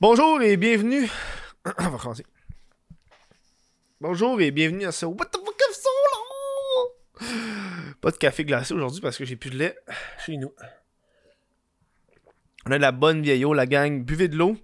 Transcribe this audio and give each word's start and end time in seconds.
Bonjour 0.00 0.40
et 0.40 0.56
bienvenue. 0.56 1.10
On 1.78 1.82
va 1.82 1.88
recommencer. 1.90 2.24
Bonjour 4.00 4.40
et 4.40 4.50
bienvenue 4.50 4.86
à 4.86 4.92
ce 4.92 5.04
What 5.04 5.26
the 5.26 5.36
fuck 5.36 5.62
solo? 5.74 7.28
Pas 8.00 8.10
de 8.10 8.16
café 8.16 8.46
glacé 8.46 8.72
aujourd'hui 8.72 9.02
parce 9.02 9.18
que 9.18 9.26
j'ai 9.26 9.36
plus 9.36 9.50
de 9.50 9.58
lait 9.58 9.76
chez 10.24 10.38
nous. 10.38 10.54
On 12.64 12.70
a 12.70 12.78
de 12.78 12.80
la 12.80 12.92
bonne 12.92 13.20
vieille 13.20 13.44
eau, 13.44 13.52
la 13.52 13.66
gang. 13.66 14.02
Buvez 14.02 14.28
de 14.28 14.38
l'eau. 14.38 14.56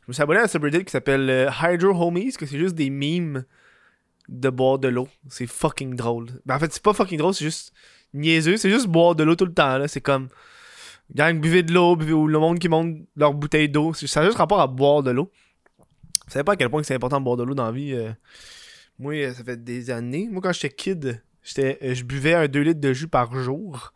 Je 0.00 0.08
me 0.08 0.14
suis 0.14 0.22
abonné 0.24 0.40
à 0.40 0.42
un 0.42 0.48
subreddit 0.48 0.84
qui 0.84 0.90
s'appelle 0.90 1.30
euh, 1.30 1.48
Hydro 1.62 1.90
Homies, 1.90 2.32
que 2.32 2.44
c'est 2.44 2.58
juste 2.58 2.74
des 2.74 2.90
memes 2.90 3.44
de 4.28 4.50
boire 4.50 4.80
de 4.80 4.88
l'eau. 4.88 5.06
C'est 5.28 5.46
fucking 5.46 5.94
drôle. 5.94 6.26
Ben, 6.44 6.56
en 6.56 6.58
fait, 6.58 6.72
c'est 6.72 6.82
pas 6.82 6.92
fucking 6.92 7.18
drôle, 7.18 7.34
c'est 7.34 7.44
juste 7.44 7.72
niaiseux. 8.14 8.56
C'est 8.56 8.70
juste 8.70 8.88
boire 8.88 9.14
de 9.14 9.22
l'eau 9.22 9.36
tout 9.36 9.46
le 9.46 9.54
temps. 9.54 9.78
là. 9.78 9.86
C'est 9.86 10.00
comme. 10.00 10.28
Gang, 11.14 11.40
buvez 11.40 11.62
de 11.62 11.72
l'eau, 11.72 11.96
ou 11.96 12.26
le 12.26 12.38
monde 12.38 12.58
qui 12.58 12.68
monte 12.68 12.96
leur 13.16 13.34
bouteille 13.34 13.68
d'eau. 13.68 13.92
Ça 13.92 14.20
a 14.20 14.24
juste 14.24 14.38
rapport 14.38 14.60
à 14.60 14.66
boire 14.66 15.02
de 15.02 15.10
l'eau. 15.10 15.30
Vous 15.78 16.32
savez 16.32 16.44
pas 16.44 16.52
à 16.52 16.56
quel 16.56 16.70
point 16.70 16.82
c'est 16.82 16.94
important 16.94 17.18
de 17.18 17.24
boire 17.24 17.36
de 17.36 17.42
l'eau 17.42 17.54
dans 17.54 17.66
la 17.66 17.72
vie. 17.72 17.92
euh. 17.92 18.12
Moi, 18.98 19.14
euh, 19.14 19.34
ça 19.34 19.44
fait 19.44 19.62
des 19.62 19.90
années. 19.90 20.28
Moi, 20.30 20.40
quand 20.40 20.52
j'étais 20.52 20.70
kid, 20.70 21.20
euh, 21.58 21.94
je 21.94 22.04
buvais 22.04 22.34
un 22.34 22.48
2 22.48 22.60
litres 22.60 22.80
de 22.80 22.92
jus 22.92 23.08
par 23.08 23.34
jour. 23.38 23.92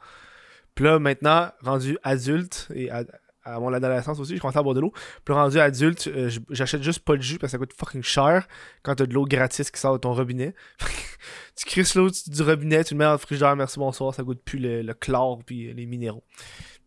Puis 0.74 0.84
là, 0.84 0.98
maintenant, 0.98 1.50
rendu 1.62 1.96
adulte, 2.02 2.68
et 2.74 2.90
à, 2.90 3.04
à 3.46 3.60
mon 3.60 3.72
adolescence 3.72 4.18
aussi, 4.18 4.36
je 4.36 4.40
commençais 4.40 4.58
à 4.58 4.62
boire 4.62 4.74
de 4.74 4.80
l'eau. 4.80 4.92
Puis 5.24 5.32
rendu 5.32 5.58
adulte, 5.58 6.08
euh, 6.08 6.30
j'achète 6.50 6.82
juste 6.82 7.00
pas 7.00 7.16
de 7.16 7.22
jus 7.22 7.38
parce 7.38 7.52
que 7.52 7.52
ça 7.52 7.58
coûte 7.58 7.72
fucking 7.72 8.02
cher 8.02 8.46
quand 8.82 8.96
t'as 8.96 9.06
de 9.06 9.14
l'eau 9.14 9.24
gratis 9.24 9.70
qui 9.70 9.80
sort 9.80 9.92
de 9.94 9.98
ton 9.98 10.12
robinet. 10.12 10.54
tu 11.56 11.64
crisses 11.64 11.94
l'eau 11.94 12.10
du 12.10 12.42
robinet, 12.42 12.82
tu 12.84 12.94
le 12.94 12.98
mets 12.98 13.04
dans 13.04 13.12
le 13.12 13.18
frigidaire, 13.18 13.54
merci, 13.54 13.78
bonsoir, 13.78 14.12
ça 14.14 14.24
goûte 14.24 14.42
plus 14.42 14.58
le, 14.58 14.92
chlore 14.94 15.38
puis 15.44 15.72
les 15.72 15.86
minéraux. 15.86 16.24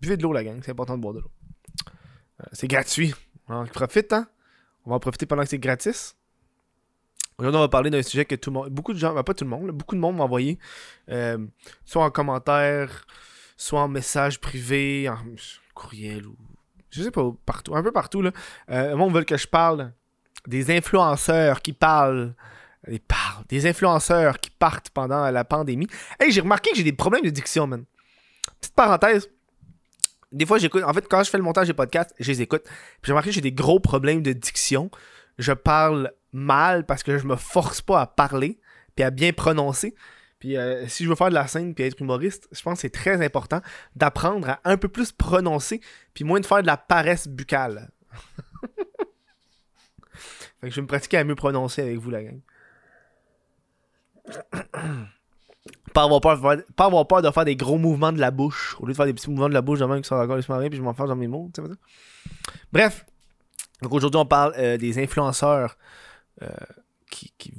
Buvez 0.01 0.17
de 0.17 0.23
l'eau, 0.23 0.33
la 0.33 0.43
gang, 0.43 0.59
c'est 0.63 0.71
important 0.71 0.97
de 0.97 1.01
boire 1.01 1.13
de 1.13 1.19
l'eau. 1.19 1.31
Euh, 2.41 2.45
c'est 2.51 2.67
gratuit. 2.67 3.13
On 3.47 3.65
profite, 3.65 4.11
hein? 4.13 4.27
On 4.85 4.89
va 4.89 4.97
en 4.97 4.99
profiter 4.99 5.25
pendant 5.25 5.43
que 5.43 5.49
c'est 5.49 5.59
gratis. 5.59 6.15
Aujourd'hui, 7.37 7.57
on 7.57 7.61
va 7.61 7.69
parler 7.69 7.89
d'un 7.89 8.01
sujet 8.01 8.25
que 8.25 8.35
tout 8.35 8.49
le 8.49 8.55
monde, 8.55 8.69
beaucoup 8.69 8.91
de 8.91 8.99
gens, 8.99 9.13
ben, 9.13 9.23
pas 9.23 9.33
tout 9.33 9.45
le 9.45 9.49
monde, 9.49 9.71
beaucoup 9.71 9.95
de 9.95 10.01
monde 10.01 10.17
m'a 10.17 10.25
envoyé, 10.25 10.59
euh, 11.09 11.37
soit 11.85 12.03
en 12.03 12.11
commentaire, 12.11 13.05
soit 13.55 13.81
en 13.81 13.87
message 13.87 14.41
privé, 14.41 15.07
en 15.07 15.17
courriel 15.73 16.27
ou 16.27 16.35
je 16.91 17.03
sais 17.03 17.11
pas, 17.11 17.23
partout, 17.45 17.75
un 17.75 17.83
peu 17.83 17.91
partout 17.91 18.21
là. 18.21 18.31
Euh, 18.69 18.91
le 18.91 18.95
monde 18.95 19.13
veut 19.13 19.23
que 19.23 19.37
je 19.37 19.47
parle 19.47 19.91
des 20.47 20.75
influenceurs 20.75 21.61
qui 21.61 21.73
parlent, 21.73 22.33
ils 22.87 22.99
parlent, 22.99 23.43
des 23.49 23.67
influenceurs 23.67 24.39
qui 24.39 24.49
partent 24.49 24.89
pendant 24.89 25.29
la 25.29 25.43
pandémie. 25.43 25.87
Hey, 26.19 26.31
j'ai 26.31 26.41
remarqué 26.41 26.71
que 26.71 26.77
j'ai 26.77 26.83
des 26.83 26.93
problèmes 26.93 27.23
de 27.23 27.29
diction, 27.29 27.67
man. 27.67 27.85
Petite 28.59 28.75
parenthèse. 28.75 29.29
Des 30.31 30.45
fois, 30.45 30.59
j'écoute. 30.59 30.83
En 30.83 30.93
fait, 30.93 31.07
quand 31.07 31.23
je 31.23 31.29
fais 31.29 31.37
le 31.37 31.43
montage 31.43 31.67
des 31.67 31.73
podcasts, 31.73 32.13
je 32.19 32.31
les 32.31 32.41
écoute. 32.41 32.63
Puis 32.63 32.73
j'ai 33.03 33.11
remarqué 33.11 33.29
que 33.29 33.35
j'ai 33.35 33.41
des 33.41 33.51
gros 33.51 33.79
problèmes 33.79 34.21
de 34.21 34.33
diction. 34.33 34.91
Je 35.37 35.53
parle 35.53 36.11
mal 36.31 36.85
parce 36.85 37.03
que 37.03 37.17
je 37.17 37.25
me 37.25 37.35
force 37.35 37.81
pas 37.81 38.01
à 38.01 38.07
parler 38.07 38.59
puis 38.95 39.03
à 39.03 39.09
bien 39.09 39.33
prononcer. 39.33 39.95
Puis 40.39 40.57
euh, 40.57 40.87
si 40.87 41.03
je 41.03 41.09
veux 41.09 41.15
faire 41.15 41.29
de 41.29 41.33
la 41.33 41.47
scène 41.47 41.75
puis 41.75 41.83
être 41.83 41.99
humoriste, 42.01 42.47
je 42.51 42.61
pense 42.61 42.75
que 42.75 42.81
c'est 42.81 42.89
très 42.89 43.23
important 43.23 43.61
d'apprendre 43.95 44.49
à 44.49 44.59
un 44.63 44.77
peu 44.77 44.87
plus 44.87 45.11
prononcer 45.11 45.81
puis 46.13 46.23
moins 46.23 46.39
de 46.39 46.45
faire 46.45 46.61
de 46.61 46.67
la 46.67 46.77
paresse 46.77 47.27
buccale. 47.27 47.91
fait 50.13 50.67
que 50.67 50.69
je 50.69 50.75
vais 50.75 50.81
me 50.81 50.87
pratiquer 50.87 51.17
à 51.17 51.23
mieux 51.25 51.35
prononcer 51.35 51.81
avec 51.81 51.97
vous, 51.97 52.09
la 52.09 52.23
gang. 52.23 52.39
pas, 55.93 56.03
avoir 56.03 56.21
peur 57.07 57.21
de 57.21 57.31
faire, 57.31 57.45
des 57.45 57.55
gros 57.55 57.77
mouvements 57.77 58.11
de 58.11 58.19
la 58.19 58.31
bouche 58.31 58.77
au 58.79 58.85
lieu 58.85 58.93
de 58.93 58.97
faire 58.97 59.05
des 59.05 59.13
petits 59.13 59.29
mouvements 59.29 59.49
de 59.49 59.53
la 59.53 59.61
bouche 59.61 59.79
de 59.79 59.85
même 59.85 60.01
qui 60.01 60.07
sont 60.07 60.15
encore 60.15 60.37
les 60.37 60.69
puis 60.69 60.77
je 60.77 60.83
m'en 60.83 60.93
fâche 60.93 61.09
dans 61.09 61.15
mes 61.15 61.27
mots. 61.27 61.51
Bref, 62.71 63.05
donc 63.81 63.93
aujourd'hui 63.93 64.19
on 64.19 64.25
parle 64.25 64.53
euh, 64.57 64.77
des 64.77 65.01
influenceurs 65.01 65.77
euh, 66.41 66.47
qui, 67.09 67.33
qui 67.37 67.53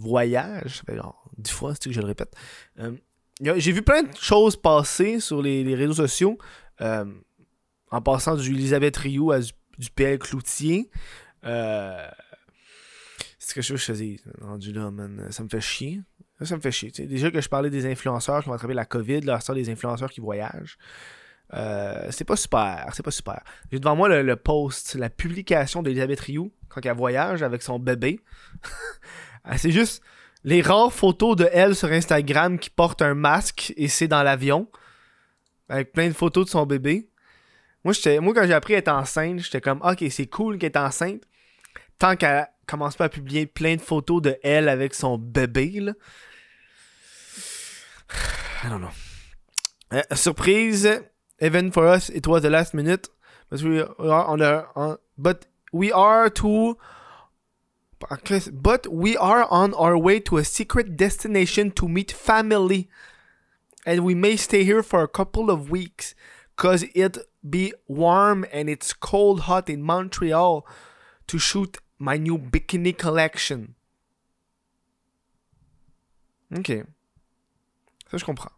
genre 0.89 1.25
dix 1.37 1.51
fois, 1.51 1.75
c'est 1.75 1.89
que 1.89 1.95
je 1.95 2.01
le 2.01 2.07
répète? 2.07 2.35
Euh, 2.79 2.93
J'ai 3.41 3.73
vu 3.73 3.83
plein 3.83 4.03
de 4.03 4.15
choses 4.17 4.57
passer 4.57 5.21
sur 5.21 5.43
les, 5.43 5.75
réseaux 5.75 5.95
sociaux. 5.95 6.39
euh, 6.81 7.05
en 7.91 8.01
passant 8.01 8.37
du 8.37 8.51
Elisabeth 8.51 8.97
Rioux 8.97 9.33
à 9.33 9.41
du, 9.41 9.51
du 9.79 9.91
PL 9.91 10.19
Cloutier. 10.19 10.91
Euh, 11.45 12.09
c'est 13.39 13.51
ce 13.51 13.55
que 13.55 13.63
je 13.63 13.73
veux 13.73 13.75
que 13.79 13.81
je 13.81 13.87
faisais 13.87 14.21
rendu 14.41 14.73
là, 14.73 14.91
man. 14.91 15.27
Ça 15.31 15.43
me 15.43 15.49
fait 15.49 15.61
chier. 15.61 16.01
Ça, 16.41 16.57
me 16.57 16.61
fait 16.61 16.71
chier. 16.71 16.91
Déjà 16.91 17.31
que 17.31 17.41
je 17.41 17.49
parlais 17.49 17.69
des 17.69 17.85
influenceurs 17.85 18.43
qui 18.43 18.49
vont 18.49 18.55
attraper 18.55 18.73
la 18.75 18.87
COVID, 18.87 19.23
là, 19.23 19.41
ça, 19.41 19.53
des 19.53 19.69
influenceurs 19.69 20.11
qui 20.11 20.21
voyagent. 20.21 20.79
C'est 22.11 22.25
pas 22.25 22.37
super, 22.37 22.89
c'est 22.95 23.03
pas 23.03 23.11
super. 23.11 23.43
J'ai 23.73 23.81
devant 23.81 23.97
moi 23.97 24.09
le, 24.09 24.23
le 24.23 24.37
post, 24.37 24.95
la 24.95 25.11
publication 25.11 25.83
d'Elisabeth 25.83 26.21
Rioux 26.21 26.53
quand 26.69 26.81
elle 26.87 26.97
voyage 26.97 27.43
avec 27.43 27.63
son 27.63 27.79
bébé. 27.79 28.21
Ah, 29.45 29.59
c'est 29.59 29.71
juste 29.71 30.03
les 30.45 30.63
rares 30.63 30.93
photos 30.93 31.37
de 31.37 31.49
elle 31.53 31.75
sur 31.77 31.89
Instagram 31.91 32.59
qui 32.59 32.71
porte 32.71 33.03
un 33.03 33.15
masque 33.15 33.73
et 33.77 33.89
c'est 33.89 34.09
dans 34.09 34.23
l'avion. 34.23 34.69
Avec 35.69 35.93
plein 35.93 36.09
de 36.09 36.15
photos 36.15 36.47
de 36.47 36.51
son 36.51 36.67
bébé. 36.67 37.09
Moi, 37.85 37.95
moi 38.21 38.35
quand 38.35 38.47
j'ai 38.47 38.55
appris 38.55 38.75
à 38.75 38.79
être 38.79 38.89
enceinte, 38.89 39.39
j'étais 39.41 39.61
comme, 39.61 39.81
ok, 39.83 40.05
c'est 40.11 40.27
cool 40.27 40.59
qu'elle 40.59 40.73
est 40.73 40.77
enceinte. 40.77 41.23
Tant 41.99 42.17
qu'elle 42.17 42.49
commence 42.67 42.97
pas 42.97 43.05
à 43.05 43.09
publier 43.09 43.47
plein 43.47 43.77
de 43.77 43.81
photos 43.81 44.23
de 44.23 44.37
elle 44.43 44.69
avec 44.69 44.95
son 44.95 45.19
bébé, 45.19 45.81
là. 45.81 45.93
I 48.65 48.69
don't 48.69 48.81
know. 48.81 48.91
Euh, 49.93 50.03
surprise, 50.15 50.87
even 51.41 51.73
for 51.73 51.85
us, 51.85 52.09
it 52.11 52.27
was 52.27 52.41
the 52.43 52.51
last 52.51 52.75
minute. 52.75 53.09
But 53.51 53.63
we 53.63 53.81
are 53.81 54.29
on 54.29 54.41
on- 54.77 54.99
but 55.19 55.47
we 55.73 55.91
are 55.93 56.31
to 56.35 56.77
but 58.53 58.87
we 58.87 59.17
are 59.17 59.47
on 59.51 59.75
our 59.75 59.97
way 59.97 60.21
to 60.21 60.39
a 60.39 60.45
secret 60.45 60.97
destination 60.97 61.71
to 61.73 61.89
meet 61.89 62.11
family. 62.11 62.89
And 63.87 64.05
we 64.05 64.15
may 64.15 64.37
stay 64.37 64.65
here 64.65 64.83
for 64.83 65.03
a 65.03 65.09
couple 65.09 65.51
of 65.51 65.71
weeks 65.71 66.15
cause 66.57 66.85
it 66.95 67.19
be 67.49 67.73
warm 67.89 68.45
and 68.53 68.69
it's 68.69 68.93
cold 68.93 69.41
hot 69.41 69.71
in 69.71 69.83
Montreal 69.83 70.67
to 71.27 71.39
shoot 71.39 71.79
my 71.99 72.17
new 72.17 72.39
bikini 72.39 72.97
collection. 72.97 73.75
OK. 76.57 76.85
Ça 78.11 78.19
je 78.19 78.25
comprends. 78.25 78.53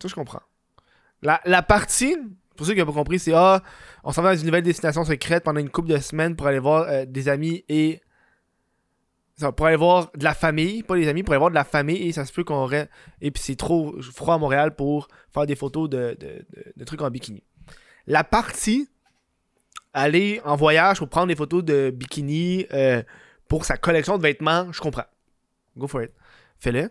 Ça 0.00 0.08
je 0.08 0.14
comprends. 0.14 0.42
La, 1.22 1.40
la 1.44 1.62
partie 1.62 2.16
pour 2.58 2.66
ceux 2.66 2.74
qui 2.74 2.80
n'ont 2.80 2.86
pas 2.86 2.92
compris, 2.92 3.20
c'est 3.20 3.32
ah, 3.34 3.62
on 4.02 4.10
s'en 4.10 4.20
va 4.20 4.34
dans 4.34 4.40
une 4.40 4.46
nouvelle 4.46 4.64
destination 4.64 5.04
secrète 5.04 5.44
pendant 5.44 5.60
une 5.60 5.70
couple 5.70 5.90
de 5.90 5.98
semaines 5.98 6.34
pour 6.34 6.48
aller 6.48 6.58
voir 6.58 6.88
euh, 6.88 7.04
des 7.06 7.28
amis 7.28 7.64
et 7.68 8.00
ça, 9.38 9.52
pour 9.52 9.66
aller 9.66 9.76
voir 9.76 10.10
de 10.16 10.24
la 10.24 10.34
famille, 10.34 10.82
pas 10.82 10.96
les 10.96 11.06
amis, 11.08 11.22
pour 11.22 11.32
aller 11.32 11.38
voir 11.38 11.50
de 11.50 11.54
la 11.54 11.64
famille 11.64 12.08
et 12.08 12.12
ça 12.12 12.24
se 12.24 12.32
peut 12.32 12.44
qu'on 12.44 12.56
aurait. 12.56 12.88
Et 13.20 13.30
puis 13.30 13.42
c'est 13.42 13.56
trop 13.56 14.00
froid 14.02 14.34
à 14.34 14.38
Montréal 14.38 14.74
pour 14.74 15.08
faire 15.32 15.46
des 15.46 15.54
photos 15.54 15.88
de, 15.88 16.16
de, 16.18 16.44
de- 16.76 16.84
trucs 16.84 17.00
en 17.02 17.10
bikini. 17.10 17.42
La 18.06 18.24
partie, 18.24 18.88
aller 19.94 20.40
en 20.44 20.56
voyage 20.56 20.98
pour 20.98 21.08
prendre 21.08 21.28
des 21.28 21.36
photos 21.36 21.64
de 21.64 21.90
bikini 21.90 22.66
euh, 22.72 23.02
pour 23.48 23.64
sa 23.64 23.76
collection 23.76 24.18
de 24.18 24.22
vêtements, 24.22 24.72
je 24.72 24.80
comprends. 24.80 25.06
Go 25.76 25.86
for 25.86 26.02
it. 26.02 26.10
Fais-le. 26.58 26.90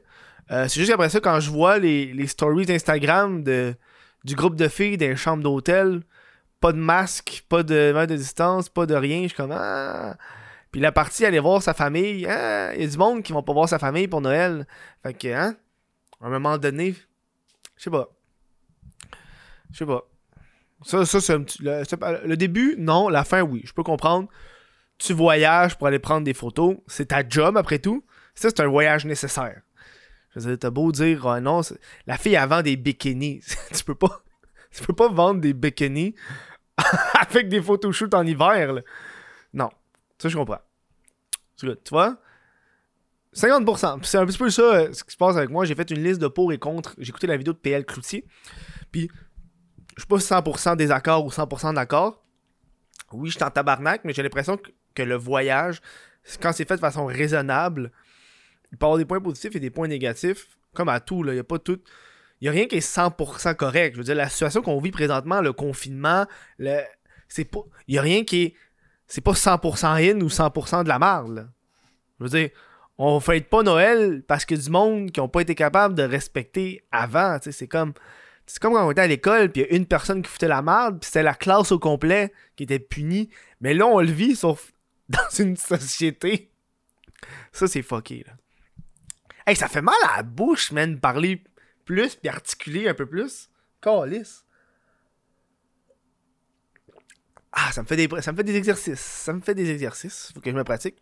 Euh, 0.50 0.68
c'est 0.70 0.80
juste 0.80 0.90
qu'après 0.90 1.10
ça, 1.10 1.20
quand 1.20 1.40
je 1.42 1.52
vois 1.52 1.78
les, 1.80 2.14
les 2.14 2.28
stories 2.28 2.72
Instagram 2.72 3.44
de, 3.44 3.76
du 4.24 4.36
groupe 4.36 4.56
de 4.56 4.70
filles 4.70 4.98
dans 4.98 5.08
les 5.08 5.16
chambres 5.18 5.44
d'hôtel, 5.44 6.02
pas 6.62 6.72
de 6.72 6.78
masque, 6.78 7.44
pas 7.50 7.64
de 7.64 7.92
mètre 7.94 8.14
de 8.14 8.18
distance, 8.18 8.70
pas 8.70 8.86
de 8.86 8.96
rien, 8.96 9.24
je 9.24 9.28
suis 9.28 9.36
comme 9.38 9.52
ah. 9.52 10.16
Puis 10.72 10.82
la 10.82 10.92
partie 10.92 11.26
aller 11.26 11.40
voir 11.40 11.62
sa 11.62 11.74
famille, 11.74 12.26
ah, 12.26 12.74
il 12.76 12.82
y 12.82 12.84
a 12.84 12.88
du 12.88 12.98
monde 12.98 13.24
qui 13.24 13.34
vont 13.34 13.44
pas 13.44 13.54
voir 13.54 13.70
sa 13.70 13.80
famille 13.80 14.08
pour 14.08 14.22
Noël. 14.22 14.68
Fait 15.04 15.14
que 15.14 15.28
hein, 15.28 15.56
à 16.22 16.28
un 16.28 16.30
moment 16.30 16.58
donné, 16.58 16.96
je 17.76 17.84
sais 17.84 17.90
pas. 17.90 18.10
Je 19.72 19.78
sais 19.78 19.86
pas. 19.86 20.04
Ça, 20.84 21.06
ça 21.06 21.22
c'est 21.22 21.34
un 21.34 21.44
petit- 21.44 21.64
le, 21.64 22.36
début, 22.36 22.76
non, 22.78 23.10
la 23.10 23.24
fin, 23.24 23.42
oui, 23.42 23.62
je 23.66 23.74
peux 23.74 23.84
comprendre. 23.84 24.28
Tu 24.98 25.14
voyages 25.14 25.78
pour 25.78 25.88
aller 25.88 26.00
prendre 26.00 26.24
des 26.24 26.34
photos, 26.34 26.78
c'est 26.88 27.08
ta 27.08 27.28
job 27.28 27.58
après 27.58 27.80
tout. 27.80 28.04
Ça, 28.36 28.50
c'est 28.50 28.62
un 28.62 28.68
voyage 28.68 29.06
nécessaire. 29.06 29.62
Je 30.36 30.40
veux 30.40 30.52
dire, 30.52 30.60
t'as 30.60 30.70
beau 30.70 30.92
dire, 30.92 31.26
ah 31.28 31.40
non, 31.40 31.62
la 32.06 32.18
fille, 32.18 32.36
elle 32.36 32.48
vend 32.48 32.62
des 32.62 32.76
bikinis. 32.76 33.42
tu 33.74 33.84
peux 33.84 33.96
pas. 33.96 34.22
Tu 34.72 34.84
peux 34.84 34.94
pas 34.94 35.10
vendre 35.10 35.42
des 35.42 35.54
bikinis 35.54 36.14
avec 37.20 37.50
des 37.50 37.62
photoshoots 37.62 38.14
en 38.14 38.26
hiver, 38.26 38.74
là. 38.74 38.82
Non. 39.54 39.70
Ça, 40.18 40.30
je 40.30 40.38
comprends. 40.38 40.60
Tu 41.58 41.68
vois? 41.90 42.18
50%. 43.34 44.00
Puis 44.00 44.08
C'est 44.08 44.18
un 44.18 44.26
petit 44.26 44.38
peu 44.38 44.50
ça 44.50 44.62
euh, 44.62 44.94
ce 44.94 45.04
qui 45.04 45.12
se 45.12 45.18
passe 45.18 45.38
avec 45.38 45.50
moi. 45.50 45.66
J'ai 45.66 45.76
fait 45.76 45.90
une 45.92 46.04
liste 46.04 46.20
de 46.20 46.28
pour 46.28 46.52
et 46.52 46.58
contre. 46.58 46.96
J'ai 46.98 47.10
écouté 47.10 47.28
la 47.28 47.38
vidéo 47.38 47.54
de 47.54 47.60
PL 47.60 47.86
Cloutier. 47.86 48.26
Puis, 48.92 49.10
je 49.96 50.02
suis 50.02 50.08
pas 50.08 50.18
100% 50.18 50.76
désaccord 50.76 51.26
ou 51.26 51.30
100% 51.30 51.76
d'accord. 51.76 52.24
Oui, 53.12 53.30
je 53.30 53.36
suis 53.36 53.44
en 53.44 53.52
tabarnak, 53.52 54.02
mais 54.04 54.14
j'ai 54.14 54.24
l'impression 54.24 54.58
que, 54.94 55.04
le 55.04 55.16
voyage, 55.16 55.82
quand 56.42 56.52
c'est 56.52 56.68
fait 56.68 56.76
de 56.76 56.82
façon 56.82 57.06
raisonnable, 57.06 57.92
il 58.72 58.78
peut 58.78 58.86
avoir 58.86 58.98
des 58.98 59.06
points 59.06 59.22
positifs 59.22 59.56
et 59.56 59.60
des 59.60 59.70
points 59.70 59.88
négatifs. 59.88 60.58
Comme 60.74 60.90
à 60.90 61.00
tout. 61.00 61.24
Il 61.26 61.34
n'y 61.34 61.40
a 61.40 61.44
pas 61.44 61.60
tout. 61.60 61.80
Il 62.42 62.48
a 62.48 62.52
rien 62.52 62.68
qui 62.68 62.76
est 62.76 62.98
100% 62.98 63.56
correct. 63.56 63.94
Je 63.94 64.00
veux 64.00 64.04
dire, 64.04 64.16
la 64.16 64.30
situation 64.30 64.62
qu'on 64.62 64.80
vit 64.80 64.92
présentement, 64.92 65.42
le 65.42 65.54
confinement, 65.54 66.26
le... 66.58 66.82
c'est 67.28 67.46
pas. 67.46 67.62
Il 67.88 67.94
n'y 67.94 67.98
a 67.98 68.02
rien 68.02 68.24
qui 68.24 68.44
est 68.44 68.56
c'est 69.08 69.22
pas 69.22 69.34
100% 69.34 69.86
in 69.86 70.22
ou 70.22 70.28
100% 70.28 70.84
de 70.84 70.90
la 70.90 71.00
marde. 71.00 71.50
Je 72.20 72.24
veux 72.26 72.30
dire, 72.30 72.50
on 72.98 73.20
fête 73.20 73.50
pas 73.50 73.64
Noël 73.64 74.24
parce 74.28 74.46
que 74.46 74.56
du 74.56 74.70
monde 74.70 75.12
qui 75.12 75.20
ont 75.20 75.30
pas 75.30 75.42
été 75.42 75.56
capables 75.56 75.96
de 75.96 76.04
respecter 76.04 76.84
avant. 76.92 77.38
C'est 77.42 77.68
comme. 77.68 77.94
C'est 78.46 78.60
comme 78.60 78.74
quand 78.74 78.88
on 78.88 78.92
était 78.92 79.02
à 79.02 79.08
l'école, 79.08 79.52
puis 79.52 79.62
il 79.62 79.68
y 79.68 79.74
a 79.74 79.76
une 79.76 79.86
personne 79.86 80.22
qui 80.22 80.30
foutait 80.30 80.48
la 80.48 80.62
merde, 80.62 81.02
puis 81.02 81.08
c'était 81.08 81.22
la 81.22 81.34
classe 81.34 81.74
au 81.74 81.80
complet 81.80 82.32
qui 82.56 82.64
était 82.64 82.80
punie. 82.80 83.30
Mais 83.60 83.74
là, 83.74 83.86
on 83.86 84.00
le 84.00 84.10
vit, 84.10 84.38
sauf 84.38 84.72
dans 85.10 85.30
une 85.38 85.58
société. 85.58 86.50
Ça, 87.52 87.68
c'est 87.68 87.82
fucké, 87.82 88.24
là. 88.26 88.34
Hey, 89.46 89.56
ça 89.56 89.68
fait 89.68 89.82
mal 89.82 89.96
à 90.10 90.18
la 90.18 90.24
bouche, 90.24 90.72
man, 90.72 91.00
parler 91.00 91.44
plus, 91.86 92.16
puis 92.16 92.30
articuler 92.30 92.88
un 92.88 92.94
peu 92.94 93.06
plus. 93.06 93.50
Calice. 93.82 94.46
Ah, 97.60 97.72
ça 97.72 97.82
me 97.82 97.88
fait 97.88 97.96
des, 97.96 98.08
ça 98.22 98.32
me 98.32 98.38
fait 98.38 98.44
des 98.44 98.56
exercices. 98.56 99.00
Ça 99.00 99.34
me 99.34 99.42
fait 99.42 99.56
des 99.56 99.72
exercices. 99.72 100.32
Faut 100.32 100.42
que 100.42 100.52
je 100.52 100.56
me 100.56 100.64
pratique. 100.64 100.96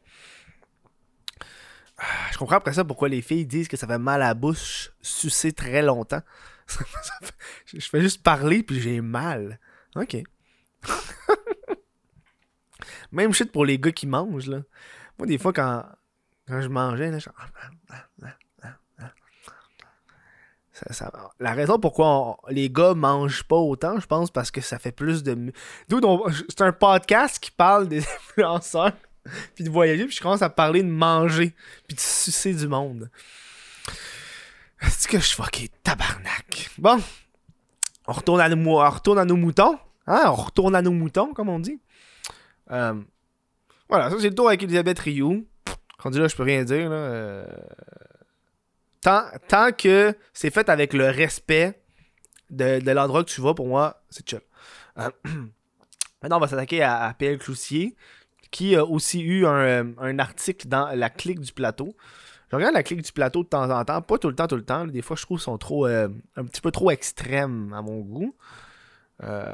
Ah, 1.97 2.31
je 2.31 2.37
comprends 2.37 2.55
après 2.55 2.71
ça 2.71 2.85
pourquoi 2.85 3.09
les 3.09 3.21
filles 3.21 3.45
disent 3.45 3.67
que 3.67 3.75
ça 3.75 3.85
fait 3.87 3.97
mal 3.97 4.21
à 4.21 4.27
la 4.27 4.33
bouche 4.33 4.91
sucer 5.01 5.51
très 5.51 5.81
longtemps. 5.81 6.21
Je 7.65 7.89
fais 7.89 8.01
juste 8.01 8.23
parler 8.23 8.63
puis 8.63 8.79
j'ai 8.79 9.01
mal. 9.01 9.59
Ok. 9.95 10.17
Même 13.11 13.33
shit 13.33 13.51
pour 13.51 13.65
les 13.65 13.77
gars 13.77 13.91
qui 13.91 14.07
mangent 14.07 14.47
là. 14.47 14.61
Moi 15.19 15.27
des 15.27 15.37
fois 15.37 15.53
quand, 15.53 15.85
quand 16.47 16.61
je 16.61 16.67
mangeais 16.69 17.11
là, 17.11 17.19
je... 17.19 17.29
La 21.39 21.53
raison 21.53 21.79
pourquoi 21.79 22.37
les 22.49 22.69
gars 22.69 22.93
mangent 22.93 23.43
pas 23.43 23.55
autant, 23.55 23.99
je 23.99 24.05
pense, 24.07 24.29
parce 24.31 24.51
que 24.51 24.59
ça 24.61 24.77
fait 24.79 24.91
plus 24.91 25.23
de. 25.23 25.51
D'où 25.87 26.01
C'est 26.49 26.61
un 26.61 26.73
podcast 26.73 27.39
qui 27.39 27.51
parle 27.51 27.87
des 27.87 27.99
influenceurs, 28.37 28.91
puis 29.55 29.63
de 29.63 29.69
voyager, 29.69 30.05
puis 30.05 30.15
je 30.15 30.21
commence 30.21 30.41
à 30.41 30.49
parler 30.49 30.83
de 30.83 30.89
manger, 30.89 31.53
puis 31.87 31.95
de 31.95 31.99
sucer 32.01 32.53
du 32.53 32.67
monde. 32.67 33.09
Est-ce 34.81 35.07
que 35.07 35.17
je 35.19 35.25
suis 35.25 35.35
fucké 35.41 35.69
tabarnak? 35.83 36.69
Bon, 36.77 36.99
on 38.07 38.11
retourne 38.13 38.41
à 38.41 38.49
nos, 38.49 38.55
mou- 38.57 38.77
on 38.79 38.89
retourne 38.89 39.19
à 39.19 39.25
nos 39.25 39.37
moutons. 39.37 39.79
Hein? 40.07 40.23
On 40.27 40.33
retourne 40.35 40.75
à 40.75 40.81
nos 40.81 40.91
moutons, 40.91 41.33
comme 41.33 41.49
on 41.49 41.59
dit. 41.59 41.79
Euh, 42.71 42.93
voilà, 43.89 44.09
ça 44.09 44.17
c'est 44.19 44.29
le 44.29 44.35
tour 44.35 44.47
avec 44.49 44.61
Elisabeth 44.63 44.99
Rioux. 44.99 45.47
Rendu 45.99 46.19
là, 46.19 46.27
je 46.27 46.35
peux 46.35 46.43
rien 46.43 46.63
dire. 46.63 46.89
Là. 46.89 46.95
Euh, 46.95 47.45
tant, 49.47 49.71
que 49.71 50.15
c'est 50.33 50.49
fait 50.49 50.69
avec 50.69 50.93
le 50.93 51.09
respect 51.09 51.79
de, 52.49 52.91
l'endroit 52.91 53.23
que 53.23 53.29
tu 53.29 53.41
vas, 53.41 53.53
pour 53.53 53.67
moi, 53.67 54.03
c'est 54.09 54.27
chill. 54.27 54.41
Euh, 54.97 55.09
maintenant, 56.21 56.37
on 56.37 56.39
va 56.39 56.47
s'attaquer 56.47 56.83
à, 56.83 57.13
PL 57.17 57.37
Cloussier, 57.37 57.95
qui 58.51 58.75
a 58.75 58.85
aussi 58.85 59.21
eu 59.21 59.45
un, 59.45 59.55
euh, 59.55 59.83
un 59.99 60.19
article 60.19 60.67
dans 60.67 60.87
la 60.95 61.09
clique 61.09 61.39
du 61.39 61.53
plateau. 61.53 61.95
Je 62.51 62.55
regarde 62.55 62.73
la 62.73 62.83
clique 62.83 63.01
du 63.01 63.11
plateau 63.11 63.43
de 63.43 63.49
temps 63.49 63.69
en 63.69 63.83
temps, 63.83 64.01
pas 64.01 64.17
tout 64.17 64.29
le 64.29 64.35
temps, 64.35 64.47
tout 64.47 64.55
le 64.55 64.65
temps. 64.65 64.85
Des 64.85 65.01
fois, 65.01 65.15
je 65.15 65.23
trouve 65.23 65.37
qu'ils 65.37 65.45
sont 65.45 65.57
trop, 65.57 65.87
euh, 65.87 66.07
un 66.35 66.45
petit 66.45 66.61
peu 66.61 66.71
trop 66.71 66.91
extrêmes 66.91 67.73
à 67.73 67.81
mon 67.81 67.99
goût. 67.99 68.35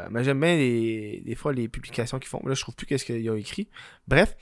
Mais 0.09 0.23
j'aime 0.23 0.39
bien 0.39 0.55
les, 0.55 1.21
des 1.25 1.35
fois 1.35 1.53
les 1.53 1.67
publications 1.67 2.19
qu'ils 2.19 2.27
font. 2.29 2.41
Là, 2.45 2.53
je 2.53 2.61
trouve 2.61 2.75
plus 2.75 2.85
qu'est-ce 2.85 3.05
qu'ils 3.05 3.29
ont 3.29 3.35
écrit. 3.35 3.69
Bref, 4.07 4.35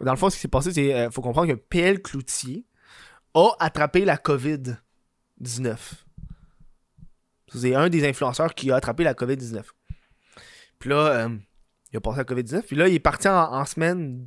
dans 0.00 0.12
le 0.12 0.18
fond, 0.18 0.30
ce 0.30 0.36
qui 0.36 0.42
s'est 0.42 0.48
passé, 0.48 0.72
c'est 0.72 0.94
euh, 0.94 1.10
faut 1.10 1.22
comprendre 1.22 1.48
que 1.48 1.58
PL 1.58 2.02
Cloutier 2.02 2.64
a 3.34 3.50
attrapé 3.58 4.04
la 4.04 4.16
COVID-19. 4.16 5.76
C'est 7.54 7.74
un 7.74 7.88
des 7.88 8.08
influenceurs 8.08 8.54
qui 8.54 8.70
a 8.70 8.76
attrapé 8.76 9.04
la 9.04 9.14
COVID-19. 9.14 9.62
Puis 10.78 10.90
là, 10.90 10.96
euh, 10.96 11.28
il 11.92 11.96
a 11.96 12.00
passé 12.00 12.18
la 12.18 12.24
COVID-19. 12.24 12.62
Puis 12.62 12.76
là, 12.76 12.88
il 12.88 12.94
est 12.94 13.00
parti 13.00 13.28
en, 13.28 13.64
semaine 13.64 14.26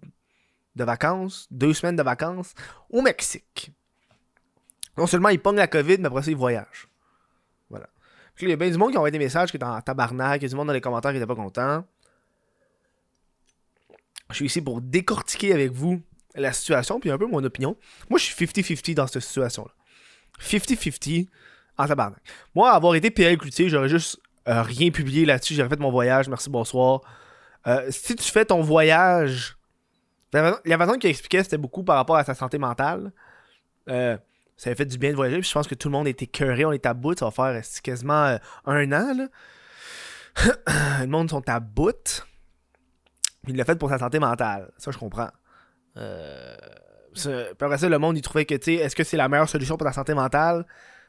de 0.75 0.83
vacances, 0.83 1.48
deux 1.51 1.74
semaines 1.74 1.95
de 1.95 2.04
vacances, 2.04 2.54
au 2.89 3.01
Mexique. 3.01 3.71
Non 4.98 5.07
seulement 5.07 5.30
il 5.30 5.39
pogne 5.39 5.57
la 5.57 5.68
COVID, 5.68 5.98
mais 6.00 6.07
après 6.07 6.24
ça, 6.24 6.31
il 6.31 6.38
voyage. 6.38 6.88
Voilà. 7.69 7.88
Puis 8.36 8.45
là, 8.45 8.50
il 8.50 8.51
y 8.51 8.54
a 8.54 8.57
bien 8.57 8.69
du 8.69 8.77
monde 8.77 8.92
qui 8.92 8.98
a 8.98 9.00
envoyé 9.00 9.12
des 9.12 9.19
messages 9.19 9.51
qui 9.51 9.57
est 9.57 9.63
en 9.63 9.81
tabarnak, 9.81 10.42
il 10.42 10.44
y 10.44 10.45
a 10.45 10.50
du 10.50 10.56
monde 10.56 10.68
dans 10.68 10.74
les 10.74 10.81
commentaires 10.81 11.12
qui 11.12 11.18
était 11.18 11.27
pas 11.27 11.36
content. 11.36 11.86
Je 14.30 14.36
suis 14.36 14.45
ici 14.45 14.62
pour 14.62 14.81
décortiquer 14.81 15.54
avec 15.54 15.71
vous 15.71 16.01
la 16.37 16.53
situation, 16.53 16.99
puis 16.99 17.09
un 17.09 17.17
peu 17.17 17.27
mon 17.27 17.43
opinion. 17.43 17.75
Moi, 18.09 18.19
je 18.19 18.25
suis 18.25 18.45
50-50 18.45 18.93
dans 18.93 19.07
cette 19.07 19.23
situation-là. 19.23 19.71
50-50 20.41 21.27
en 21.77 21.87
tabarnak. 21.87 22.21
Moi, 22.55 22.71
avoir 22.71 22.95
été 22.95 23.11
PL 23.11 23.37
Cloutier, 23.37 23.69
j'aurais 23.69 23.89
juste 23.89 24.19
euh, 24.47 24.61
rien 24.61 24.91
publié 24.91 25.25
là-dessus. 25.25 25.55
J'aurais 25.55 25.69
fait 25.69 25.79
mon 25.79 25.91
voyage, 25.91 26.29
merci, 26.29 26.49
bonsoir. 26.49 27.01
Euh, 27.65 27.87
si 27.89 28.15
tu 28.15 28.31
fais 28.31 28.45
ton 28.45 28.61
voyage, 28.61 29.57
la 30.33 30.77
façon, 30.77 30.93
qu'il 30.93 31.09
expliquait, 31.09 31.43
c'était 31.43 31.57
beaucoup 31.57 31.83
par 31.83 31.95
rapport 31.97 32.15
à 32.17 32.23
sa 32.23 32.33
santé 32.33 32.57
mentale. 32.57 33.11
Euh, 33.89 34.17
ça 34.55 34.69
avait 34.69 34.77
fait 34.77 34.85
du 34.85 34.97
bien 34.97 35.11
de 35.11 35.15
voyager, 35.15 35.39
puis 35.39 35.49
je 35.49 35.53
pense 35.53 35.67
que 35.67 35.75
tout 35.75 35.87
le 35.87 35.93
monde 35.93 36.07
était 36.07 36.27
cœuré, 36.27 36.65
on 36.65 36.71
est 36.71 36.85
à 36.85 36.93
bout. 36.93 37.17
Ça 37.17 37.25
va 37.25 37.31
faire 37.31 37.61
quasiment 37.83 38.37
un 38.65 38.91
an, 38.91 39.13
là. 39.13 39.27
le 41.01 41.07
monde 41.07 41.29
sont 41.29 41.47
à 41.49 41.59
bout. 41.59 42.25
Il 43.47 43.55
l'a 43.55 43.65
fait 43.65 43.75
pour 43.75 43.89
sa 43.89 43.97
santé 43.97 44.19
mentale. 44.19 44.71
Ça, 44.77 44.91
je 44.91 44.97
comprends. 44.97 45.29
Euh, 45.97 46.55
après 47.59 47.77
ça, 47.77 47.89
le 47.89 47.97
monde, 47.99 48.17
il 48.17 48.21
trouvait 48.21 48.45
que, 48.45 48.55
tu 48.55 48.65
sais, 48.65 48.73
est-ce 48.75 48.95
que 48.95 49.03
c'est 49.03 49.17
la 49.17 49.27
meilleure 49.27 49.49
solution 49.49 49.77
pour 49.77 49.88
ta 49.88 49.94
santé 49.94 50.13
mentale? 50.13 50.65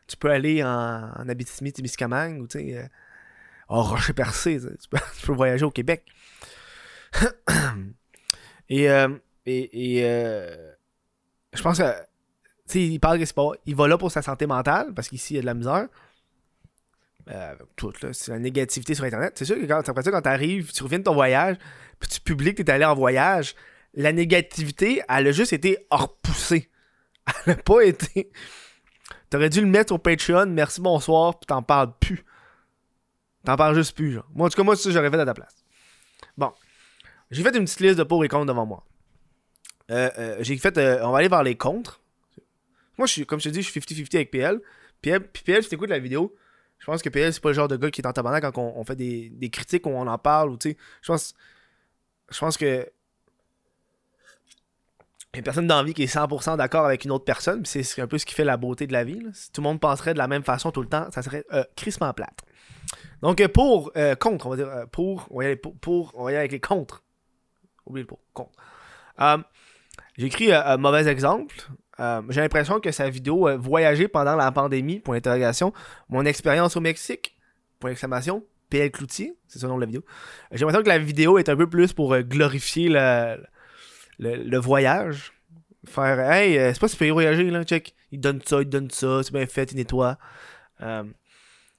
Tu 0.07 0.17
peux 0.17 0.31
aller 0.31 0.65
en, 0.65 1.11
en 1.17 1.29
Abitibi, 1.29 1.73
Témiscamingue, 1.73 2.41
ou 2.41 2.47
tu 2.47 2.59
sais, 2.59 2.77
euh, 2.77 2.87
en 3.69 3.83
Rocher-Percé. 3.83 4.59
tu 4.91 5.27
peux, 5.27 5.33
voyager 5.33 5.65
au 5.65 5.71
Québec. 5.71 6.05
et, 8.69 8.91
euh, 8.91 9.09
et, 9.47 10.01
euh, 10.05 10.73
je 11.53 11.63
pense 11.63 11.79
que, 11.79 11.93
tu 11.93 11.99
sais, 12.67 12.83
il 12.83 12.99
parle 12.99 13.19
que 13.19 13.25
c'est 13.25 13.35
pas. 13.35 13.51
Il 13.67 13.77
va 13.77 13.89
là 13.89 13.99
pour 13.99 14.11
sa 14.11 14.23
santé 14.23 14.47
mentale, 14.47 14.93
parce 14.95 15.09
qu'ici, 15.09 15.35
il 15.35 15.37
y 15.37 15.39
a 15.39 15.43
de 15.43 15.47
la 15.47 15.55
misère. 15.55 15.89
Euh, 17.31 17.55
tout. 17.77 17.93
C'est 18.13 18.31
la 18.31 18.39
négativité 18.39 18.95
sur 18.95 19.05
Internet. 19.05 19.35
C'est 19.37 19.45
sûr 19.45 19.57
que 19.57 19.67
quand, 19.67 19.87
après 19.87 20.03
ça, 20.03 20.11
quand 20.11 20.23
t'arrives, 20.23 20.73
tu 20.73 20.83
reviens 20.83 20.99
de 20.99 21.05
ton 21.05 21.15
voyage, 21.15 21.57
puis 22.01 22.09
tu 22.09 22.21
publies 22.21 22.55
que 22.55 22.63
t'es 22.63 22.73
allé 22.73 22.85
en 22.85 22.95
voyage, 22.95 23.55
la 23.99 24.13
négativité, 24.13 25.03
elle 25.09 25.27
a 25.27 25.33
juste 25.33 25.53
été 25.53 25.87
repoussée. 25.91 26.71
Elle 27.47 27.53
a 27.53 27.57
pas 27.57 27.83
été. 27.83 28.31
T'aurais 29.29 29.51
dû 29.51 29.61
le 29.61 29.67
mettre 29.67 29.91
sur 29.91 30.01
Patreon, 30.01 30.47
merci, 30.47 30.81
bonsoir, 30.81 31.39
puis 31.39 31.47
t'en 31.47 31.63
parles 31.63 31.93
plus. 32.01 32.25
T'en 33.45 33.57
parles 33.57 33.75
juste 33.75 33.95
plus, 33.95 34.13
genre. 34.13 34.27
Moi, 34.35 34.47
en 34.47 34.51
tout 34.51 34.57
cas, 34.57 34.63
moi, 34.63 34.77
ça 34.77 34.91
j'aurais 34.91 35.11
fait 35.11 35.21
à 35.21 35.27
ta 35.27 35.35
place. 35.35 35.55
Bon. 36.39 36.53
J'ai 37.31 37.43
fait 37.43 37.55
une 37.55 37.65
petite 37.65 37.81
liste 37.81 37.99
de 37.99 38.05
pour 38.05 38.25
et 38.25 38.29
contre 38.29 38.47
devant 38.47 38.65
moi. 38.65 38.87
Euh, 39.91 40.11
euh, 40.19 40.37
j'ai 40.41 40.57
fait. 40.57 40.79
euh, 40.79 41.05
on 41.05 41.11
va 41.11 41.19
aller 41.19 41.29
vers 41.29 41.43
les 41.43 41.57
contres. 41.57 42.01
Moi, 42.97 43.07
comme 43.27 43.41
je 43.41 43.49
te 43.49 43.53
dis, 43.53 43.63
je 43.63 43.71
suis 43.71 43.81
50-50 43.81 44.15
avec 44.15 44.31
PL. 44.31 44.61
PL, 45.03 45.29
PL, 45.29 45.63
si 45.63 45.69
t'écoutes 45.69 45.91
la 45.91 45.99
vidéo, 45.99 46.35
je 46.79 46.87
pense 46.87 47.03
que 47.03 47.09
PL, 47.09 47.33
c'est 47.33 47.43
pas 47.43 47.51
le 47.51 47.55
genre 47.55 47.69
de 47.69 47.77
gars 47.77 47.91
qui 47.91 48.01
est 48.01 48.07
en 48.07 48.13
tabarnak 48.13 48.43
quand 48.53 48.73
on, 48.75 48.85
fait 48.85 48.97
des, 48.97 49.51
critiques 49.51 49.87
où 49.87 49.91
on 49.91 50.07
en 50.07 50.19
parle. 50.19 50.51
Ou, 50.51 50.59
je 50.63 50.73
pense. 51.05 51.35
Je 52.31 52.39
pense 52.39 52.57
que. 52.57 52.89
A 55.37 55.43
personne 55.43 55.67
dans 55.67 55.77
la 55.77 55.83
vie 55.83 55.93
qui 55.93 56.03
est 56.03 56.13
100% 56.13 56.57
d'accord 56.57 56.87
avec 56.87 57.05
une 57.05 57.11
autre 57.11 57.25
personne, 57.25 57.65
c'est 57.67 58.01
un 58.01 58.07
peu 58.07 58.17
ce 58.17 58.25
qui 58.25 58.35
fait 58.35 58.45
la 58.45 58.57
beauté 58.57 58.87
de 58.87 58.93
la 58.93 59.05
vie. 59.05 59.21
Si 59.35 59.53
tout 59.53 59.61
le 59.61 59.69
monde 59.69 59.79
penserait 59.79 60.15
de 60.15 60.19
la 60.19 60.27
même 60.27 60.43
façon 60.43 60.71
tout 60.71 60.81
le 60.81 60.89
temps, 60.89 61.07
ça 61.11 61.23
serait 61.23 61.45
euh, 61.53 61.65
crissement 61.77 62.13
plate. 62.15 62.45
Donc, 63.23 63.41
euh, 63.41 63.49
pour, 63.49 63.91
euh, 63.97 64.15
contre, 64.15 64.47
on 64.47 64.51
va 64.51 64.57
dire, 64.57 64.69
euh, 64.69 64.87
pour, 64.87 65.27
on 65.31 65.39
va 65.39 65.45
y 65.45 65.47
aller 65.47 65.57
pour, 65.57 65.77
pour, 65.77 66.13
on 66.15 66.25
va 66.25 66.31
y 66.31 66.35
aller 66.35 66.41
avec 66.41 66.53
les 66.53 66.61
contre. 66.61 67.03
Oubliez 67.87 68.05
le 68.05 68.07
pour, 68.07 68.21
contre. 68.33 68.53
Euh, 69.21 69.39
J'ai 70.17 70.27
écrit 70.27 70.53
euh, 70.53 70.65
un 70.65 70.77
mauvais 70.77 71.07
exemple. 71.09 71.55
J'ai 72.29 72.41
l'impression 72.41 72.79
que 72.79 72.93
sa 72.93 73.11
vidéo 73.11 73.49
Voyager 73.59 74.07
pendant 74.07 74.37
la 74.37 74.53
pandémie, 74.53 75.01
point 75.01 75.17
d'interrogation, 75.17 75.73
mon 76.09 76.25
expérience 76.25 76.77
au 76.77 76.81
Mexique, 76.81 77.37
point 77.81 77.91
d'exclamation, 77.91 78.45
PL 78.71 78.93
Cloutier, 78.93 79.37
c'est 79.49 79.59
ça 79.59 79.67
le 79.67 79.73
nom 79.73 79.79
de 79.79 79.81
la 79.81 79.87
vidéo. 79.87 80.05
J'ai 80.53 80.61
l'impression 80.61 80.85
que 80.85 80.89
la 80.89 80.99
vidéo 80.99 81.39
est 81.39 81.49
un 81.49 81.57
peu 81.57 81.69
plus 81.69 81.93
pour 81.93 82.17
glorifier 82.21 82.89
le, 82.89 83.37
le, 84.19 84.59
voyage. 84.59 85.33
Faire, 85.87 86.21
hey, 86.31 86.59
euh, 86.59 86.73
c'est 86.73 86.81
pas 86.81 86.89
si 86.89 86.97
peux 86.97 87.09
voyager, 87.11 87.51
là, 87.51 87.65
check. 87.65 87.95
Il 88.11 88.21
donne 88.21 88.41
ça, 88.45 88.61
il 88.61 88.69
donne 88.69 88.91
ça, 88.91 89.23
c'est 89.23 89.33
bien 89.33 89.47
fait, 89.47 89.71
il 89.73 89.77
nettoie. 89.77 90.19
Euh, 90.81 91.05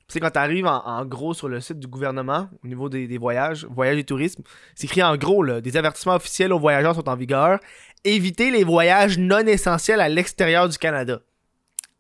tu 0.10 0.14
sais, 0.14 0.20
quand 0.20 0.32
t'arrives 0.32 0.66
en, 0.66 0.84
en 0.84 1.06
gros 1.06 1.36
sur 1.36 1.48
le 1.48 1.60
site 1.60 1.80
du 1.80 1.88
gouvernement, 1.88 2.50
au 2.64 2.68
niveau 2.68 2.90
des, 2.90 3.18
voyages, 3.18 3.66
voyages 3.66 3.98
et 4.00 4.04
tourisme, 4.04 4.42
c'est 4.74 4.86
écrit 4.86 5.04
en 5.04 5.16
gros, 5.18 5.44
là, 5.44 5.62
des 5.62 5.78
avertissements 5.78 6.16
officiels 6.16 6.52
aux 6.52 6.60
voyageurs 6.60 6.96
sont 6.96 7.08
en 7.08 7.16
vigueur. 7.16 7.60
Évitez 8.04 8.50
les 8.50 8.64
voyages 8.64 9.20
non 9.20 9.46
essentiels 9.46 10.02
à 10.02 10.10
l'extérieur 10.10 10.68
du 10.68 10.78
Canada. 10.78 11.22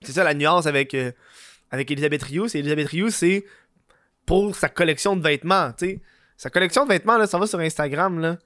C'est 0.01 0.13
ça 0.13 0.23
la 0.23 0.33
nuance 0.33 0.65
avec, 0.65 0.95
euh, 0.95 1.11
avec 1.69 1.91
Elisabeth 1.91 2.23
Rioux. 2.23 2.47
C'est 2.47 2.59
Elisabeth 2.59 2.87
Rioux, 2.87 3.09
c'est 3.11 3.45
pour 4.25 4.55
sa 4.55 4.69
collection 4.69 5.15
de 5.15 5.21
vêtements, 5.21 5.71
tu 5.73 5.85
sais. 5.85 6.01
Sa 6.37 6.49
collection 6.49 6.85
de 6.85 6.89
vêtements, 6.89 7.17
là, 7.17 7.27
ça 7.27 7.37
va 7.37 7.45
sur 7.45 7.59
Instagram, 7.59 8.19
là. 8.19 8.37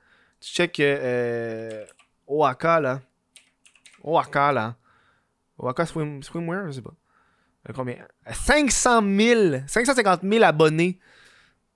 Tu 0.44 0.52
check 0.52 0.78
euh, 0.82 1.86
Oaka, 2.28 2.82
là. 2.82 3.02
Oaka, 4.04 4.52
là. 4.52 4.76
Oaka 5.58 5.86
Swim, 5.86 6.22
Swimwear, 6.22 6.68
je 6.68 6.72
sais 6.72 6.82
pas. 6.82 6.94
Euh, 7.70 7.74
Combien? 7.74 7.96
500 8.30 9.02
000, 9.18 9.56
550 9.66 10.24
000 10.24 10.44
abonnés 10.44 11.00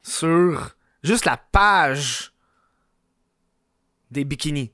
sur 0.02 0.76
juste 1.02 1.24
la 1.24 1.38
page 1.38 2.34
des 4.12 4.26
bikinis. 4.26 4.74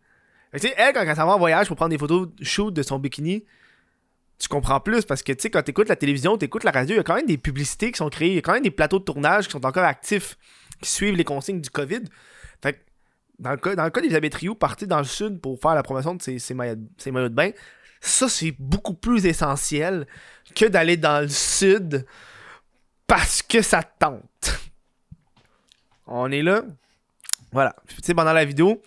tu 0.53 0.59
sais, 0.59 0.73
elle, 0.75 0.93
quand 0.95 1.01
elle 1.01 1.15
s'en 1.15 1.27
va 1.27 1.35
en 1.35 1.37
voyage 1.37 1.67
pour 1.67 1.75
prendre 1.75 1.91
des 1.91 1.99
photos 1.99 2.29
shoot 2.41 2.73
de 2.73 2.81
son 2.81 2.97
bikini, 2.97 3.45
tu 4.39 4.47
comprends 4.47 4.79
plus 4.79 5.05
parce 5.05 5.21
que, 5.21 5.33
tu 5.33 5.41
sais, 5.43 5.49
quand 5.51 5.61
t'écoutes 5.61 5.89
la 5.89 5.95
télévision, 5.95 6.35
t'écoutes 6.35 6.63
la 6.63 6.71
radio, 6.71 6.95
il 6.95 6.97
y 6.97 6.99
a 6.99 7.03
quand 7.03 7.15
même 7.15 7.27
des 7.27 7.37
publicités 7.37 7.91
qui 7.91 7.99
sont 7.99 8.09
créées, 8.09 8.29
il 8.29 8.35
y 8.35 8.39
a 8.39 8.41
quand 8.41 8.53
même 8.53 8.63
des 8.63 8.71
plateaux 8.71 8.97
de 8.97 9.03
tournage 9.03 9.45
qui 9.45 9.51
sont 9.51 9.63
encore 9.63 9.83
actifs, 9.83 10.35
qui 10.81 10.89
suivent 10.89 11.15
les 11.15 11.23
consignes 11.23 11.61
du 11.61 11.69
COVID. 11.69 12.01
Fait 12.63 12.73
que, 12.73 12.79
dans 13.39 13.51
le 13.51 13.57
cas, 13.57 13.75
dans 13.75 13.83
le 13.83 13.89
cas 13.89 14.01
d'Elisabeth 14.01 14.35
Rioux, 14.35 14.55
partir 14.55 14.87
dans 14.87 14.99
le 14.99 15.03
sud 15.03 15.39
pour 15.41 15.59
faire 15.59 15.75
la 15.75 15.83
promotion 15.83 16.15
de 16.15 16.21
ses, 16.21 16.39
ses 16.39 16.53
maillots, 16.53 16.81
ses 16.97 17.11
maillots 17.11 17.29
de 17.29 17.35
bain, 17.35 17.51
ça, 18.05 18.27
c'est 18.27 18.53
beaucoup 18.59 18.95
plus 18.95 19.25
essentiel 19.25 20.05
que 20.55 20.65
d'aller 20.65 20.97
dans 20.97 21.21
le 21.21 21.29
sud 21.29 22.05
parce 23.07 23.41
que 23.41 23.61
ça 23.61 23.81
tente. 23.81 24.59
On 26.05 26.29
est 26.29 26.41
là. 26.41 26.63
Voilà. 27.53 27.73
Tu 27.87 27.95
sais, 28.03 28.13
pendant 28.13 28.33
la 28.33 28.43
vidéo, 28.43 28.81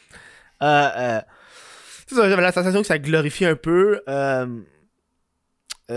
euh, 0.62 0.91
euh, 0.97 1.21
j'avais 2.11 2.43
la 2.43 2.53
sensation 2.53 2.83
que 2.83 2.87
ça 2.87 2.99
glorifie 2.99 3.47
un 3.47 3.57
peu. 3.57 4.03
Euh, 4.07 4.47
tu 5.88 5.95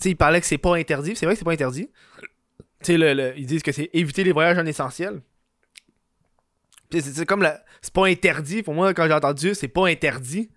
sais, 0.00 0.10
il 0.10 0.16
parlait 0.16 0.40
que 0.40 0.46
c'est 0.46 0.56
pas 0.56 0.76
interdit. 0.76 1.14
C'est 1.14 1.26
vrai 1.26 1.34
que 1.34 1.38
c'est 1.38 1.44
pas 1.44 1.52
interdit. 1.52 1.90
Tu 2.82 2.98
sais, 2.98 3.34
ils 3.36 3.46
disent 3.46 3.62
que 3.62 3.72
c'est 3.72 3.90
éviter 3.92 4.24
les 4.24 4.32
voyages 4.32 4.56
en 4.56 4.64
essentiel. 4.64 5.20
C'est 6.90 7.26
comme 7.26 7.42
la... 7.42 7.62
C'est 7.82 7.92
pas 7.92 8.06
interdit. 8.06 8.62
Pour 8.62 8.74
moi, 8.74 8.92
quand 8.94 9.06
j'ai 9.06 9.12
entendu 9.12 9.54
c'est 9.54 9.68
pas 9.68 9.86
interdit, 9.86 10.50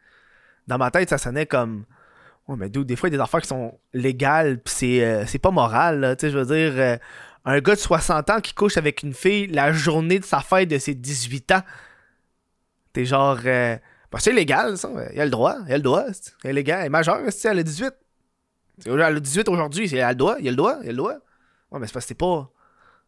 dans 0.68 0.78
ma 0.78 0.92
tête, 0.92 1.10
ça 1.10 1.18
sonnait 1.18 1.46
comme. 1.46 1.86
Ouais, 2.48 2.56
mais 2.58 2.70
des 2.70 2.96
fois, 2.96 3.10
il 3.10 3.12
y 3.12 3.16
a 3.16 3.18
des 3.18 3.24
affaires 3.24 3.42
qui 3.42 3.48
sont 3.48 3.78
légales, 3.94 4.60
pis 4.60 4.72
c'est, 4.72 5.04
euh, 5.04 5.26
c'est 5.28 5.40
pas 5.40 5.52
moral, 5.52 6.16
Tu 6.18 6.26
sais, 6.26 6.32
je 6.32 6.38
veux 6.38 6.46
dire, 6.46 6.74
euh, 6.80 6.98
un 7.46 7.60
gars 7.60 7.76
de 7.76 7.80
60 7.80 8.30
ans 8.30 8.42
qui 8.42 8.54
couche 8.54 8.78
avec 8.78 9.04
une 9.04 9.14
fille 9.14 9.48
la 9.48 9.72
journée 9.72 10.20
de 10.20 10.26
sa 10.26 10.40
fête 10.40 10.70
de 10.70 10.78
ses 10.78 10.96
18 10.96 11.52
ans. 11.52 11.62
T'es 12.94 13.06
genre. 13.06 13.40
Euh, 13.46 13.78
bah, 14.12 14.20
c'est 14.20 14.34
légal, 14.34 14.78
ça. 14.78 14.90
Il 15.14 15.22
a 15.22 15.26
le 15.26 15.32
droit. 15.32 15.58
Il 15.68 15.74
a 15.74 15.78
le 15.78 15.84
droit. 15.84 16.06
Elle 16.44 16.52
est 16.52 16.54
légal. 16.54 16.80
Elle 16.80 16.86
est 16.88 16.90
majeure, 16.90 17.20
elle 17.20 17.60
a 17.60 17.64
18. 17.64 17.94
Elle 18.86 19.02
a 19.02 19.20
18 19.20 19.50
aujourd'hui. 19.50 19.90
Elle 19.94 20.02
a 20.02 20.10
le 20.10 20.16
droit. 20.16 20.36
Il 20.40 20.48
a 20.48 20.52
le 20.52 20.58
droit. 20.58 20.78
Il 20.82 20.90
a 20.90 20.92
le 20.92 20.98
droit. 20.98 21.14
Ouais, 21.72 21.80
mais 21.80 21.88
c'est 21.88 21.94
parce 21.94 22.06
c'est 22.06 22.16
pas. 22.16 22.50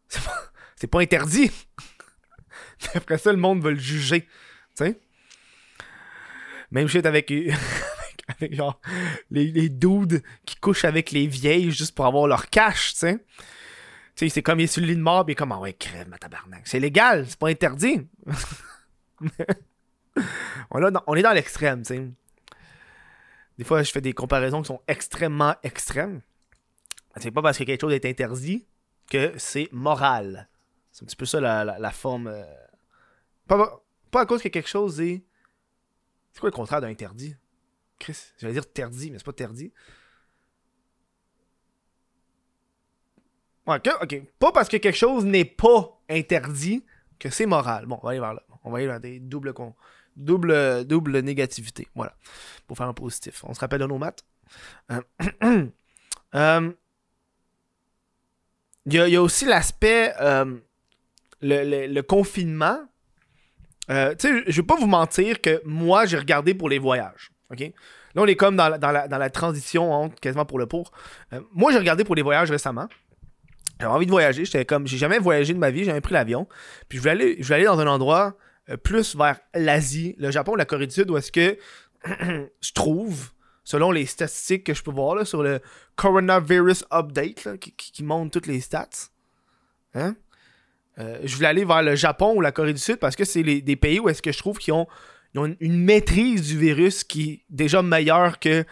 C'est 0.08 0.22
pas, 0.22 0.42
c'est 0.76 0.86
pas 0.88 1.00
interdit. 1.00 1.50
Après 2.94 3.18
ça, 3.18 3.32
le 3.32 3.38
monde 3.38 3.62
va 3.62 3.70
le 3.70 3.78
juger. 3.78 4.22
Tu 4.22 4.28
sais? 4.74 5.00
Même 6.70 6.88
shit 6.88 7.04
avec, 7.06 7.32
avec, 8.28 8.54
genre 8.54 8.80
les, 9.30 9.50
les, 9.52 9.68
dudes 9.68 10.22
qui 10.46 10.56
couchent 10.56 10.84
avec 10.84 11.10
les 11.10 11.26
vieilles 11.26 11.70
juste 11.70 11.94
pour 11.94 12.06
avoir 12.06 12.26
leur 12.26 12.48
cash, 12.48 12.92
tu 12.92 12.98
sais. 13.00 13.24
Tu 14.14 14.26
sais, 14.26 14.28
c'est 14.28 14.42
comme 14.42 14.60
il 14.60 14.64
est 14.64 14.66
sur 14.66 14.82
le 14.82 14.88
lit 14.88 14.96
de 14.96 15.00
mort, 15.00 15.24
puis 15.24 15.34
comme, 15.34 15.52
ah 15.52 15.58
ouais, 15.58 15.72
crève, 15.72 16.08
ma 16.08 16.18
tabarnak. 16.18 16.66
C'est 16.66 16.80
légal, 16.80 17.26
c'est 17.28 17.38
pas 17.38 17.48
interdit. 17.48 18.06
on, 20.70 20.86
est 20.86 20.90
dans, 20.90 21.02
on 21.06 21.14
est 21.14 21.22
dans 21.22 21.32
l'extrême, 21.32 21.82
tu 21.82 21.94
sais. 21.94 22.08
Des 23.58 23.64
fois, 23.64 23.82
je 23.82 23.90
fais 23.90 24.00
des 24.00 24.12
comparaisons 24.12 24.62
qui 24.62 24.68
sont 24.68 24.80
extrêmement 24.88 25.54
extrêmes. 25.62 26.20
C'est 27.16 27.30
pas 27.30 27.42
parce 27.42 27.58
que 27.58 27.64
quelque 27.64 27.80
chose 27.80 27.92
est 27.92 28.06
interdit 28.06 28.66
que 29.10 29.32
c'est 29.36 29.68
moral. 29.72 30.48
C'est 30.90 31.04
un 31.04 31.06
petit 31.06 31.16
peu 31.16 31.26
ça 31.26 31.40
la, 31.40 31.64
la, 31.64 31.90
forme. 31.90 32.28
Euh, 32.28 32.44
pas, 33.46 33.82
pas 34.10 34.20
à 34.22 34.26
cause 34.26 34.42
que 34.42 34.48
quelque 34.48 34.68
chose 34.68 35.00
est. 35.00 35.24
C'est 36.32 36.40
quoi 36.40 36.48
le 36.48 36.54
contraire 36.54 36.80
d'un 36.80 36.88
interdit? 36.88 37.36
Chris, 37.98 38.18
j'allais 38.38 38.54
dire 38.54 38.62
interdit, 38.62 39.10
mais 39.10 39.18
c'est 39.18 39.24
pas 39.24 39.32
interdit. 39.32 39.72
ok, 43.66 43.88
ok. 44.02 44.22
Pas 44.38 44.52
parce 44.52 44.68
que 44.68 44.76
quelque 44.76 44.96
chose 44.96 45.24
n'est 45.24 45.44
pas 45.44 46.00
interdit 46.08 46.84
que 47.18 47.30
c'est 47.30 47.46
moral. 47.46 47.86
Bon, 47.86 47.98
on 48.02 48.06
va 48.06 48.10
aller 48.10 48.20
vers 48.20 48.34
là. 48.34 48.42
On 48.64 48.70
va 48.70 48.78
aller 48.78 48.86
vers 48.86 49.00
des 49.00 49.20
doubles, 49.20 49.54
double, 50.16 50.84
double 50.84 51.20
négativité. 51.20 51.88
Voilà. 51.94 52.14
Pour 52.66 52.76
faire 52.76 52.88
un 52.88 52.94
positif. 52.94 53.44
On 53.44 53.54
se 53.54 53.60
rappelle 53.60 53.80
de 53.80 53.86
nos 53.86 53.98
maths. 53.98 54.24
Euh, 54.90 55.00
euh, 56.34 56.72
il 58.86 58.92
y, 58.92 59.16
a 59.16 59.22
aussi 59.22 59.44
l'aspect. 59.44 60.12
Euh, 60.20 60.58
le, 61.40 62.00
confinement. 62.02 62.86
Tu 63.88 63.94
sais, 63.94 64.44
je 64.46 64.60
vais 64.60 64.66
pas 64.66 64.76
vous 64.76 64.86
mentir 64.86 65.40
que 65.40 65.60
moi, 65.64 66.06
j'ai 66.06 66.18
regardé 66.18 66.54
pour 66.54 66.68
les 66.68 66.78
voyages. 66.78 67.30
OK? 67.50 67.60
Là, 67.60 68.22
on 68.22 68.26
est 68.26 68.36
comme 68.36 68.56
dans 68.56 68.68
la, 68.68 68.78
dans 68.78 69.18
la, 69.18 69.30
transition 69.30 69.92
entre 69.92 70.20
quasiment 70.20 70.44
pour 70.44 70.58
le 70.58 70.66
pour. 70.66 70.92
moi, 71.52 71.72
j'ai 71.72 71.78
regardé 71.78 72.04
pour 72.04 72.14
les 72.14 72.22
voyages 72.22 72.50
récemment. 72.50 72.88
J'avais 73.82 73.94
envie 73.94 74.06
de 74.06 74.10
voyager. 74.10 74.44
J'étais 74.44 74.64
comme, 74.64 74.86
j'ai 74.86 74.96
jamais 74.96 75.18
voyagé 75.18 75.54
de 75.54 75.58
ma 75.58 75.70
vie, 75.70 75.80
j'ai 75.80 75.86
jamais 75.86 76.00
pris 76.00 76.14
l'avion. 76.14 76.46
Puis 76.88 76.98
je 76.98 77.02
voulais 77.02 77.12
aller, 77.12 77.36
je 77.38 77.44
voulais 77.44 77.56
aller 77.56 77.64
dans 77.64 77.80
un 77.80 77.88
endroit 77.88 78.36
euh, 78.70 78.76
plus 78.76 79.16
vers 79.16 79.40
l'Asie, 79.54 80.14
le 80.18 80.30
Japon, 80.30 80.54
la 80.54 80.64
Corée 80.64 80.86
du 80.86 80.94
Sud, 80.94 81.10
où 81.10 81.16
est-ce 81.16 81.32
que 81.32 81.58
je 82.06 82.72
trouve, 82.74 83.30
selon 83.64 83.90
les 83.90 84.06
statistiques 84.06 84.64
que 84.64 84.74
je 84.74 84.84
peux 84.84 84.92
voir 84.92 85.16
là, 85.16 85.24
sur 85.24 85.42
le 85.42 85.60
Coronavirus 85.96 86.84
Update, 86.92 87.58
qui, 87.58 88.04
montre 88.04 88.30
toutes 88.30 88.46
les 88.46 88.60
stats, 88.60 89.10
hein? 89.94 90.14
Euh, 91.02 91.18
je 91.24 91.34
voulais 91.34 91.48
aller 91.48 91.64
vers 91.64 91.82
le 91.82 91.96
Japon 91.96 92.34
ou 92.36 92.40
la 92.40 92.52
Corée 92.52 92.72
du 92.72 92.80
Sud 92.80 92.96
parce 92.96 93.16
que 93.16 93.24
c'est 93.24 93.42
des 93.42 93.76
pays 93.76 93.98
où 93.98 94.08
est-ce 94.08 94.22
que 94.22 94.32
je 94.32 94.38
trouve 94.38 94.58
qu'ils 94.58 94.74
ont, 94.74 94.86
une 95.34 95.84
maîtrise 95.84 96.48
du 96.48 96.58
virus 96.58 97.04
qui 97.04 97.30
est 97.30 97.40
déjà 97.50 97.82
meilleure 97.82 98.38
que 98.38 98.64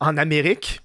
en 0.00 0.16
Amérique. 0.16 0.80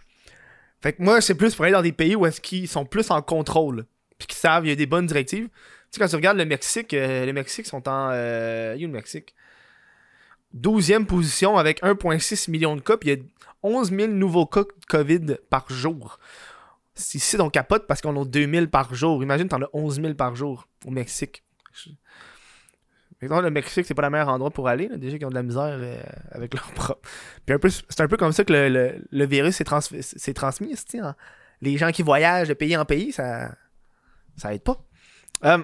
Fait 0.81 0.93
que 0.93 1.01
moi, 1.01 1.21
c'est 1.21 1.35
plus 1.35 1.55
pour 1.55 1.65
aller 1.65 1.73
dans 1.73 1.81
des 1.81 1.91
pays 1.91 2.15
où 2.15 2.25
est-ce 2.25 2.41
qu'ils 2.41 2.67
sont 2.67 2.85
plus 2.85 3.11
en 3.11 3.21
contrôle. 3.21 3.85
Puis 4.17 4.27
qu'ils 4.27 4.37
savent, 4.37 4.65
il 4.65 4.69
y 4.69 4.71
a 4.71 4.75
des 4.75 4.85
bonnes 4.85 5.07
directives. 5.07 5.47
Tu 5.47 5.51
sais, 5.91 5.99
quand 5.99 6.07
tu 6.07 6.15
regardes 6.15 6.37
le 6.37 6.45
Mexique, 6.45 6.93
euh, 6.93 7.25
les 7.25 7.33
Mexiques 7.33 7.65
sont 7.65 7.87
en. 7.87 8.09
Euh, 8.11 8.73
il 8.75 8.81
y 8.81 8.85
a 8.85 8.87
le 8.87 8.93
Mexique? 8.93 9.35
12e 10.55 11.05
position 11.05 11.57
avec 11.57 11.81
1,6 11.81 12.49
million 12.49 12.75
de 12.75 12.81
cas. 12.81 12.97
Puis 12.97 13.09
il 13.09 13.17
y 13.17 13.21
a 13.21 13.23
11 13.63 13.91
000 13.91 14.07
nouveaux 14.11 14.45
cas 14.45 14.61
de 14.61 14.85
COVID 14.87 15.37
par 15.49 15.65
jour. 15.69 16.19
Ici, 17.13 17.37
on 17.39 17.49
capote 17.49 17.87
parce 17.87 18.01
qu'on 18.01 18.19
a 18.21 18.25
2000 18.25 18.69
par 18.69 18.93
jour. 18.93 19.21
Imagine, 19.23 19.47
t'en 19.47 19.61
as 19.61 19.69
11 19.73 20.01
000 20.01 20.13
par 20.15 20.35
jour 20.35 20.67
au 20.85 20.91
Mexique 20.91 21.43
le 23.21 23.49
Mexique, 23.49 23.85
c'est 23.85 23.93
pas 23.93 24.01
le 24.01 24.09
meilleur 24.09 24.29
endroit 24.29 24.49
pour 24.49 24.67
aller. 24.67 24.89
déjà 24.97 25.17
qu'ils 25.17 25.27
ont 25.27 25.29
de 25.29 25.35
la 25.35 25.43
misère 25.43 25.77
euh, 25.79 26.01
avec 26.31 26.53
leur 26.53 26.71
propre. 26.73 27.01
Puis 27.45 27.83
c'est 27.89 28.01
un 28.01 28.07
peu 28.07 28.17
comme 28.17 28.31
ça 28.31 28.43
que 28.43 28.53
le, 28.53 29.25
virus 29.25 29.55
s'est, 29.55 29.63
transmis. 30.33 30.75
Hein. 30.95 31.15
Les 31.61 31.77
gens 31.77 31.91
qui 31.91 32.01
voyagent 32.01 32.47
de 32.47 32.53
pays 32.53 32.75
en 32.75 32.85
pays, 32.85 33.11
ça, 33.11 33.51
ça 34.37 34.53
aide 34.53 34.63
pas. 34.63 34.83
Euh, 35.45 35.59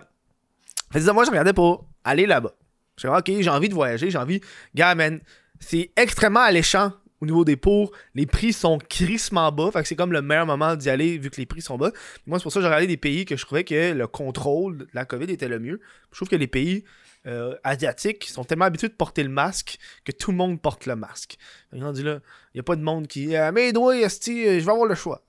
moi, 1.14 1.24
je 1.26 1.30
regardais 1.30 1.54
pour 1.54 1.90
aller 2.04 2.26
là-bas. 2.26 2.54
Je 2.98 3.08
ok, 3.08 3.32
j'ai 3.40 3.50
envie 3.50 3.70
de 3.70 3.74
voyager, 3.74 4.10
j'ai 4.10 4.18
envie. 4.18 4.42
Gars, 4.74 4.96
man, 4.96 5.20
c'est 5.60 5.92
extrêmement 5.96 6.42
alléchant 6.42 6.94
au 7.22 7.26
niveau 7.26 7.46
des 7.46 7.56
pour. 7.56 7.92
Les 8.16 8.26
prix 8.26 8.54
sont 8.54 8.78
crissement 8.78 9.52
bas. 9.52 9.72
Fait 9.72 9.86
c'est 9.86 9.96
comme 9.96 10.12
le 10.12 10.22
meilleur 10.22 10.46
moment 10.46 10.76
d'y 10.76 10.90
aller 10.90 11.18
vu 11.18 11.30
que 11.30 11.38
les 11.38 11.46
prix 11.46 11.62
sont 11.62 11.78
bas. 11.78 11.92
Moi, 12.26 12.40
c'est 12.40 12.44
pour 12.44 12.52
ça 12.52 12.60
que 12.60 12.64
j'ai 12.64 12.68
regardé 12.68 12.88
des 12.88 12.98
pays 12.98 13.26
que 13.26 13.36
je 13.36 13.46
trouvais 13.46 13.64
que 13.64 13.94
le 13.94 14.08
contrôle 14.08 14.80
de 14.80 14.88
la 14.94 15.06
COVID 15.06 15.32
était 15.32 15.48
le 15.48 15.60
mieux. 15.60 15.80
Je 16.12 16.18
trouve 16.18 16.30
que 16.30 16.36
les 16.36 16.48
pays 16.48 16.84
euh, 17.26 17.56
asiatiques 17.64 18.26
sont 18.26 18.44
tellement 18.44 18.66
habitués 18.66 18.88
de 18.88 18.94
porter 18.94 19.24
le 19.24 19.30
masque 19.30 19.80
que 20.06 20.12
tout 20.12 20.32
le 20.32 20.38
monde 20.38 20.62
porte 20.62 20.86
le 20.86 20.96
masque. 20.96 21.38
il 21.74 21.80
n'y 21.80 22.60
a 22.60 22.64
pas 22.64 22.76
de 22.76 22.84
monde 22.84 23.08
qui 23.08 23.36
euh, 23.36 23.52
Mais 23.52 23.74
doigts, 23.74 23.96
euh, 23.96 24.08
je 24.08 24.64
vais 24.64 24.72
avoir 24.72 24.86
le 24.86 24.96
choix. 24.96 25.24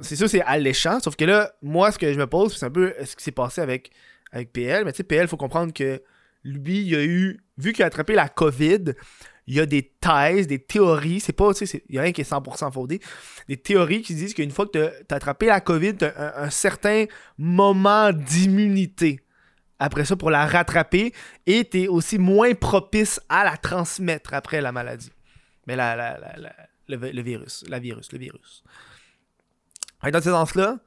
c'est 0.00 0.16
sûr, 0.16 0.28
c'est 0.28 0.42
alléchant. 0.42 1.00
Sauf 1.00 1.16
que 1.16 1.24
là, 1.24 1.52
moi, 1.62 1.92
ce 1.92 1.98
que 1.98 2.12
je 2.12 2.18
me 2.18 2.26
pose, 2.26 2.56
c'est 2.56 2.66
un 2.66 2.70
peu 2.70 2.94
ce 3.04 3.16
qui 3.16 3.22
s'est 3.22 3.32
passé 3.32 3.60
avec, 3.60 3.92
avec 4.32 4.52
PL. 4.52 4.84
Mais 4.84 4.92
tu 4.92 4.98
sais, 4.98 5.04
PL, 5.04 5.28
faut 5.28 5.36
comprendre 5.36 5.72
que 5.72 6.02
lui, 6.44 6.82
il 6.82 6.94
a 6.94 7.02
eu, 7.02 7.40
vu 7.56 7.72
qu'il 7.72 7.82
a 7.82 7.86
attrapé 7.86 8.14
la 8.14 8.28
COVID, 8.28 8.92
il 9.46 9.54
y 9.54 9.60
a 9.60 9.66
des 9.66 9.82
thèses, 10.00 10.46
des 10.46 10.58
théories, 10.58 11.20
c'est 11.20 11.32
pas, 11.32 11.52
tu 11.52 11.66
sais, 11.66 11.82
il 11.88 11.96
y 11.96 11.98
a 11.98 12.02
rien 12.02 12.12
qui 12.12 12.22
est 12.22 12.30
100% 12.30 12.72
fondé, 12.72 13.00
des 13.48 13.56
théories 13.56 14.02
qui 14.02 14.14
disent 14.14 14.34
qu'une 14.34 14.50
fois 14.50 14.66
que 14.66 14.72
tu 14.72 14.78
as 15.10 15.14
attrapé 15.14 15.46
la 15.46 15.60
COVID, 15.60 15.96
tu 15.96 16.04
as 16.04 16.42
un, 16.42 16.50
certain 16.50 17.04
moment 17.36 18.12
d'immunité 18.12 19.20
après 19.78 20.04
ça 20.04 20.16
pour 20.16 20.30
la 20.30 20.46
rattraper 20.46 21.12
et 21.46 21.68
tu 21.68 21.82
es 21.82 21.88
aussi 21.88 22.18
moins 22.18 22.54
propice 22.54 23.20
à 23.28 23.44
la 23.44 23.56
transmettre 23.56 24.32
après 24.32 24.60
la 24.60 24.72
maladie. 24.72 25.10
Mais 25.66 25.76
la, 25.76 25.96
la, 25.96 26.18
la, 26.18 26.52
le, 26.88 27.22
virus, 27.22 27.64
la 27.68 27.78
virus, 27.78 28.12
le 28.12 28.18
virus. 28.18 28.62
dans 30.02 30.22
ce 30.22 30.30
sens-là, 30.30 30.78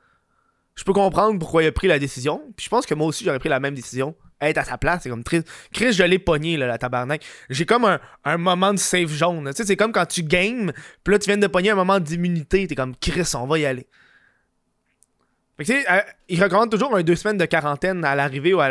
je 0.78 0.84
peux 0.84 0.94
comprendre 0.94 1.38
pourquoi 1.40 1.64
il 1.64 1.68
a 1.68 1.72
pris 1.72 1.88
la 1.88 2.00
décision. 2.00 2.42
Puis 2.56 2.66
je 2.66 2.70
pense 2.70 2.86
que 2.86 2.94
moi 2.94 3.08
aussi 3.08 3.26
j'aurais 3.26 3.40
pris 3.40 3.50
la 3.50 3.60
même 3.60 3.74
décision. 3.74 4.16
Être 4.40 4.60
à 4.60 4.64
sa 4.64 4.78
place, 4.78 5.02
c'est 5.02 5.10
comme 5.10 5.24
triste. 5.24 5.50
Chris, 5.74 5.94
je 5.94 6.04
l'ai 6.04 6.20
pogné, 6.20 6.58
là, 6.58 6.68
la 6.68 6.78
tabarnak. 6.78 7.26
J'ai 7.50 7.66
comme 7.66 7.86
un, 7.86 8.00
un, 8.24 8.38
moment 8.38 8.72
de 8.72 8.78
safe 8.78 9.10
jaune. 9.10 9.46
Tu 9.48 9.56
sais, 9.56 9.66
c'est 9.66 9.76
comme 9.76 9.92
quand 9.92 10.06
tu 10.06 10.22
games, 10.22 10.72
puis 11.04 11.12
là 11.12 11.18
tu 11.18 11.26
viens 11.26 11.38
de 11.38 11.48
pogner 11.48 11.72
un 11.72 11.76
moment 11.76 12.00
d'immunité. 12.00 12.68
T'es 12.68 12.76
comme 12.76 12.96
Chris, 12.96 13.28
on 13.34 13.48
va 13.48 13.58
y 13.58 13.66
aller. 13.66 13.88
Fait 15.58 15.66
que, 15.66 15.92
euh, 15.92 16.02
il 16.30 16.42
recommande 16.42 16.70
toujours 16.70 16.96
un 16.96 17.02
deux 17.02 17.16
semaines 17.16 17.40
de 17.40 17.46
quarantaine 17.46 18.06
à 18.06 18.14
l'arrivée 18.14 18.54
ou 18.54 18.62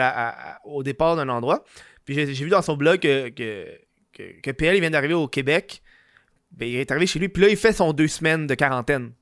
au 0.65 0.83
départ 0.85 1.17
d'un 1.17 1.29
endroit. 1.29 1.65
Puis 2.05 2.15
j'ai 2.15 2.45
vu 2.45 2.49
dans 2.49 2.63
son 2.63 2.77
blog 2.77 3.01
que, 3.01 3.31
que, 3.31 4.41
que, 4.41 4.51
PL 4.53 4.77
il 4.77 4.81
vient 4.81 4.91
d'arriver 4.91 5.15
au 5.15 5.27
Québec. 5.27 5.83
Ben, 6.53 6.69
il 6.69 6.77
est 6.77 6.91
arrivé 6.93 7.09
chez 7.09 7.19
lui, 7.19 7.29
puis 7.29 7.43
là, 7.43 7.49
il 7.49 7.57
fait 7.57 7.73
son 7.73 7.93
deux 7.93 8.07
semaines 8.07 8.47
de 8.47 8.55
quarantaine. 8.55 9.13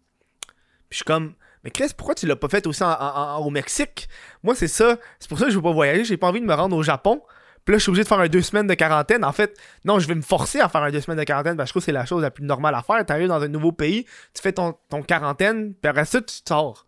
Puis 0.90 0.90
je 0.90 0.96
suis 0.96 1.04
comme, 1.04 1.34
mais 1.64 1.70
Chris, 1.70 1.92
pourquoi 1.96 2.14
tu 2.14 2.26
l'as 2.26 2.36
pas 2.36 2.48
fait 2.48 2.66
aussi 2.66 2.82
au 2.84 3.50
Mexique? 3.50 4.06
Moi, 4.42 4.54
c'est 4.54 4.68
ça. 4.68 4.98
C'est 5.18 5.28
pour 5.28 5.38
ça 5.38 5.46
que 5.46 5.50
je 5.50 5.56
veux 5.56 5.62
pas 5.62 5.72
voyager. 5.72 6.04
J'ai 6.04 6.18
pas 6.18 6.28
envie 6.28 6.40
de 6.40 6.46
me 6.46 6.52
rendre 6.54 6.76
au 6.76 6.82
Japon 6.82 7.22
Puis 7.64 7.72
là, 7.72 7.78
je 7.78 7.82
suis 7.82 7.90
obligé 7.90 8.02
de 8.02 8.08
faire 8.08 8.18
un 8.18 8.28
deux 8.28 8.42
semaines 8.42 8.66
de 8.66 8.74
quarantaine. 8.74 9.24
En 9.24 9.32
fait, 9.32 9.58
non, 9.86 9.98
je 9.98 10.06
vais 10.06 10.14
me 10.14 10.20
forcer 10.22 10.60
à 10.60 10.68
faire 10.68 10.82
un 10.82 10.90
deux 10.90 11.00
semaines 11.00 11.18
de 11.18 11.24
quarantaine 11.24 11.56
parce 11.56 11.68
que 11.68 11.70
je 11.70 11.72
trouve 11.72 11.82
que 11.82 11.86
c'est 11.86 11.92
la 11.92 12.04
chose 12.04 12.20
la 12.20 12.30
plus 12.30 12.44
normale 12.44 12.74
à 12.74 12.82
faire. 12.82 13.04
T'arrives 13.06 13.28
dans 13.28 13.42
un 13.42 13.48
nouveau 13.48 13.72
pays, 13.72 14.04
tu 14.34 14.42
fais 14.42 14.52
ton, 14.52 14.74
ton 14.90 15.02
quarantaine, 15.02 15.72
puis 15.74 15.88
après 15.88 16.04
ça, 16.04 16.20
tu 16.20 16.34
sors. 16.46 16.86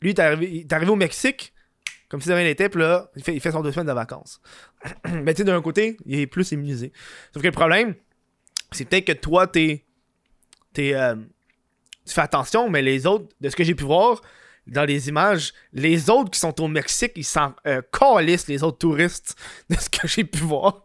Lui, 0.00 0.10
est 0.10 0.18
arrivé, 0.18 0.66
arrivé 0.70 0.90
au 0.90 0.96
Mexique, 0.96 1.52
comme 2.08 2.22
si 2.22 2.28
de 2.28 2.34
rien 2.34 2.44
n'était, 2.44 2.70
puis 2.70 2.80
là, 2.80 3.10
il 3.16 3.22
fait, 3.22 3.34
il 3.34 3.40
fait 3.40 3.52
son 3.52 3.60
deux 3.60 3.72
semaines 3.72 3.88
de 3.88 3.92
vacances. 3.92 4.40
Mais 5.12 5.34
tu 5.34 5.38
sais, 5.38 5.44
d'un 5.44 5.60
côté, 5.60 5.98
il 6.06 6.20
est 6.20 6.26
plus 6.26 6.50
immunisé. 6.52 6.92
Sauf 7.34 7.42
que 7.42 7.48
le 7.48 7.52
problème, 7.52 7.94
c'est 8.72 8.86
peut-être 8.86 9.04
que 9.04 9.12
toi, 9.12 9.46
t'es. 9.46 9.84
T'es. 10.72 10.94
euh, 10.94 11.16
tu 12.08 12.14
fais 12.14 12.22
attention, 12.22 12.68
mais 12.68 12.82
les 12.82 13.06
autres, 13.06 13.26
de 13.40 13.48
ce 13.48 13.56
que 13.56 13.64
j'ai 13.64 13.74
pu 13.74 13.84
voir 13.84 14.20
dans 14.66 14.84
les 14.84 15.08
images, 15.08 15.52
les 15.72 16.10
autres 16.10 16.30
qui 16.30 16.38
sont 16.38 16.60
au 16.60 16.68
Mexique, 16.68 17.12
ils 17.16 17.24
s'en 17.24 17.54
euh, 17.66 17.80
les 18.48 18.62
autres 18.62 18.78
touristes, 18.78 19.36
de 19.70 19.76
ce 19.76 19.88
que 19.88 20.06
j'ai 20.06 20.24
pu 20.24 20.40
voir. 20.40 20.84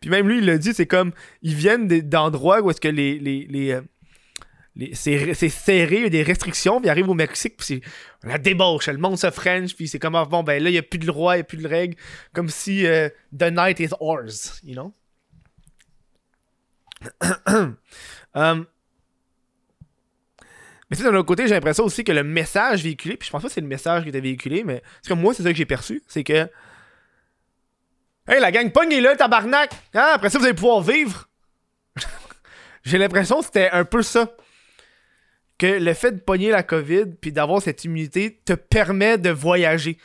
Puis 0.00 0.10
même 0.10 0.28
lui, 0.28 0.38
il 0.38 0.46
l'a 0.46 0.58
dit, 0.58 0.74
c'est 0.74 0.86
comme. 0.86 1.12
Ils 1.42 1.54
viennent 1.54 1.88
d'endroits 1.88 2.60
où 2.60 2.70
est-ce 2.70 2.80
que 2.80 2.88
les. 2.88 3.18
les, 3.18 3.46
les, 3.48 3.72
euh, 3.72 3.80
c'est 4.92 5.48
serré, 5.48 5.96
il 5.96 6.02
y 6.02 6.06
a 6.06 6.10
des 6.10 6.22
restrictions, 6.22 6.80
puis 6.80 6.88
ils 6.88 6.90
arrivent 6.90 7.08
au 7.08 7.14
Mexique, 7.14 7.56
puis 7.56 7.66
c'est 7.66 7.80
la 8.28 8.36
débauche, 8.36 8.88
le 8.88 8.98
monde 8.98 9.16
se 9.16 9.30
French, 9.30 9.74
puis 9.74 9.88
c'est 9.88 9.98
comme, 9.98 10.14
ah, 10.14 10.26
bon, 10.26 10.42
ben 10.42 10.62
là, 10.62 10.68
il 10.68 10.72
n'y 10.74 10.78
a 10.78 10.82
plus 10.82 10.98
de 10.98 11.06
loi, 11.06 11.36
il 11.36 11.38
n'y 11.38 11.40
a 11.40 11.44
plus 11.44 11.56
de 11.56 11.66
règles, 11.66 11.96
comme 12.34 12.50
si 12.50 12.86
euh, 12.86 13.08
the 13.32 13.50
night 13.50 13.80
is 13.80 13.94
ours, 14.00 14.60
you 14.62 14.74
know? 14.74 14.92
Um, 18.34 18.66
mais 20.88 20.96
tu 20.96 21.02
sais, 21.02 21.10
d'un 21.10 21.16
autre 21.16 21.26
côté, 21.26 21.48
j'ai 21.48 21.54
l'impression 21.54 21.84
aussi 21.84 22.04
que 22.04 22.12
le 22.12 22.22
message 22.22 22.82
véhiculé, 22.82 23.16
puis 23.16 23.26
je 23.26 23.32
pense 23.32 23.42
pas 23.42 23.48
que 23.48 23.54
c'est 23.54 23.60
le 23.60 23.66
message 23.66 24.04
qui 24.04 24.10
était 24.10 24.20
véhiculé, 24.20 24.62
mais 24.62 24.82
c'est 25.02 25.08
comme 25.08 25.20
moi, 25.20 25.34
c'est 25.34 25.42
ça 25.42 25.50
que 25.50 25.56
j'ai 25.56 25.66
perçu, 25.66 26.02
c'est 26.06 26.22
que. 26.22 26.48
Hey, 28.28 28.40
la 28.40 28.52
gang, 28.52 28.70
pognez-le, 28.70 29.16
tabarnak! 29.16 29.72
Hein? 29.94 30.10
Après 30.14 30.30
ça, 30.30 30.38
vous 30.38 30.44
allez 30.44 30.54
pouvoir 30.54 30.80
vivre! 30.80 31.28
j'ai 32.84 32.98
l'impression 32.98 33.40
que 33.40 33.46
c'était 33.46 33.70
un 33.70 33.84
peu 33.84 34.02
ça. 34.02 34.32
Que 35.58 35.78
le 35.78 35.94
fait 35.94 36.12
de 36.12 36.20
pogner 36.20 36.50
la 36.50 36.62
COVID, 36.62 37.06
puis 37.20 37.32
d'avoir 37.32 37.62
cette 37.62 37.82
immunité, 37.84 38.40
te 38.44 38.52
permet 38.52 39.16
de 39.16 39.30
voyager. 39.30 39.98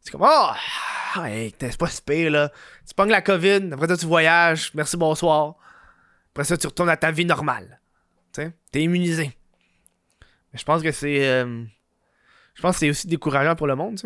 C'est 0.00 0.10
comme, 0.10 0.26
oh, 0.28 1.20
hey, 1.20 1.54
c'est 1.60 1.76
pas 1.76 1.88
si 1.88 2.02
pire, 2.02 2.30
là. 2.30 2.50
Tu 2.88 2.94
pognes 2.94 3.10
la 3.10 3.22
COVID, 3.22 3.70
après 3.72 3.86
ça, 3.86 3.96
tu 3.96 4.06
voyages, 4.06 4.72
merci, 4.74 4.96
bonsoir. 4.96 5.56
Après 6.32 6.44
ça, 6.44 6.56
tu 6.56 6.66
retournes 6.66 6.88
à 6.88 6.96
ta 6.96 7.12
vie 7.12 7.24
normale. 7.24 7.80
Tu 8.32 8.42
sais, 8.42 8.52
t'es 8.72 8.82
immunisé. 8.82 9.36
Je 10.54 10.64
pense 10.64 10.82
que 10.82 10.92
c'est. 10.92 11.28
euh, 11.28 11.64
je 12.54 12.62
pense 12.62 12.76
que 12.76 12.80
c'est 12.80 12.90
aussi 12.90 13.06
décourageant 13.06 13.56
pour 13.56 13.66
le 13.66 13.74
monde. 13.74 13.98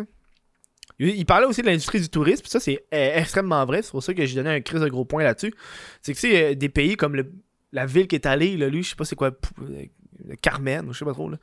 Il, 0.99 1.09
il 1.09 1.25
parlait 1.25 1.45
aussi 1.45 1.61
de 1.61 1.67
l'industrie 1.67 2.01
du 2.01 2.09
tourisme, 2.09 2.45
ça, 2.45 2.59
c'est 2.59 2.85
euh, 2.93 3.17
extrêmement 3.17 3.65
vrai. 3.65 3.81
C'est 3.81 3.91
pour 3.91 4.03
ça 4.03 4.13
que 4.13 4.25
j'ai 4.25 4.35
donné 4.35 4.49
un 4.49 4.61
crise 4.61 4.81
de 4.81 4.89
gros 4.89 5.05
point 5.05 5.23
là-dessus. 5.23 5.53
C'est 6.01 6.13
que, 6.13 6.19
sais, 6.19 6.51
euh, 6.51 6.55
des 6.55 6.69
pays 6.69 6.95
comme 6.95 7.21
la 7.71 7.85
ville 7.85 8.07
qui 8.07 8.15
est 8.15 8.25
allée, 8.25 8.57
là, 8.57 8.67
lui, 8.67 8.83
je 8.83 8.89
sais 8.89 8.95
pas 8.95 9.05
c'est 9.05 9.15
quoi, 9.15 9.31
euh, 9.61 9.85
Carmen, 10.41 10.87
je 10.91 10.97
sais 10.97 11.05
pas 11.05 11.13
trop, 11.13 11.29
là. 11.29 11.37